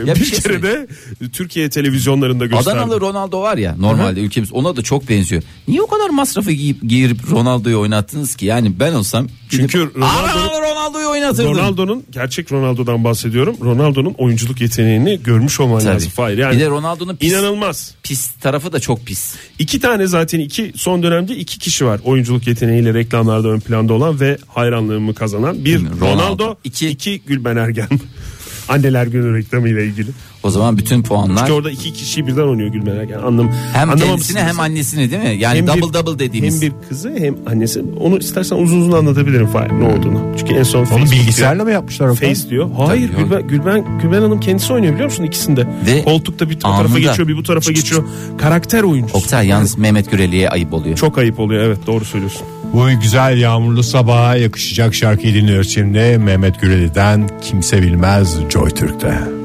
[0.08, 0.88] Ya bir, bir şey kere de
[1.34, 2.80] Türkiye televizyonlarında gösterdi.
[2.80, 5.44] Adanalı Ronaldo var ya normalde ülkemiz ona da çok benziyor.
[5.68, 8.46] Niye o kadar masrafı giyip giyirip Ronaldo'yu oynattınız ki?
[8.46, 11.52] Yani ben olsam Çünkü gidip, Ronaldo- Ronaldo, Ronaldo'yu oynatırdım.
[11.52, 13.56] Ronaldo'nun gerçek Ronaldo'dan bahsediyorum.
[13.64, 15.94] Ronaldo'nun oyunculuk yeteneğini görmüş olman Tabii.
[15.94, 16.12] lazım.
[16.18, 17.96] Hayır yani Bir de Ronaldo'nun pis, inanılmaz.
[18.04, 19.36] pis tarafı da çok pis.
[19.60, 24.20] İki tane zaten iki son dönemde iki kişi var oyunculuk yeteneğiyle reklamlarda ön planda olan
[24.20, 25.66] ve hayranlığımı kazanan.
[25.66, 26.06] Bir Ronaldo.
[26.06, 27.88] Ronaldo, İki- iki, Gülben Ergen.
[28.70, 30.12] Anneler Günü reklamıyla ilgili.
[30.44, 33.20] O zaman bütün puanlar Çünkü orada iki kişiyi birden oynuyor Gülben Ergen.
[33.20, 35.36] Anlam, hem kendisini hem annesini değil mi?
[35.42, 36.62] Yani Hem double bir- double dediğimiz.
[36.62, 37.84] Hem bir kızı hem annesi.
[38.00, 40.22] Onu istersen uzun uzun anlatabilirim Fahir ne olduğunu.
[40.40, 42.34] Çünkü en son Onu bilgisayarla mı yapmışlar o diyor.
[42.34, 42.70] Face diyor.
[42.78, 45.68] Hayır Tabii, Gülben, Gülben, Gülben Hanım kendisi oynuyor biliyor musun ikisinde.
[45.88, 48.04] Ve Koltukta bir tarafa anında- geçiyor bir bu tarafa geçiyor.
[48.38, 49.18] Karakter oyuncusu.
[49.18, 50.96] Oktay yalnız Mehmet Güreli'ye ayıp oluyor.
[50.98, 52.48] Çok ayıp oluyor evet doğru söylüyorsun.
[52.76, 56.18] Bu güzel yağmurlu sabaha yakışacak şarkıyı dinliyoruz şimdi.
[56.18, 59.36] Mehmet Güreli'den Kimse Bilmez Joy Türk'te.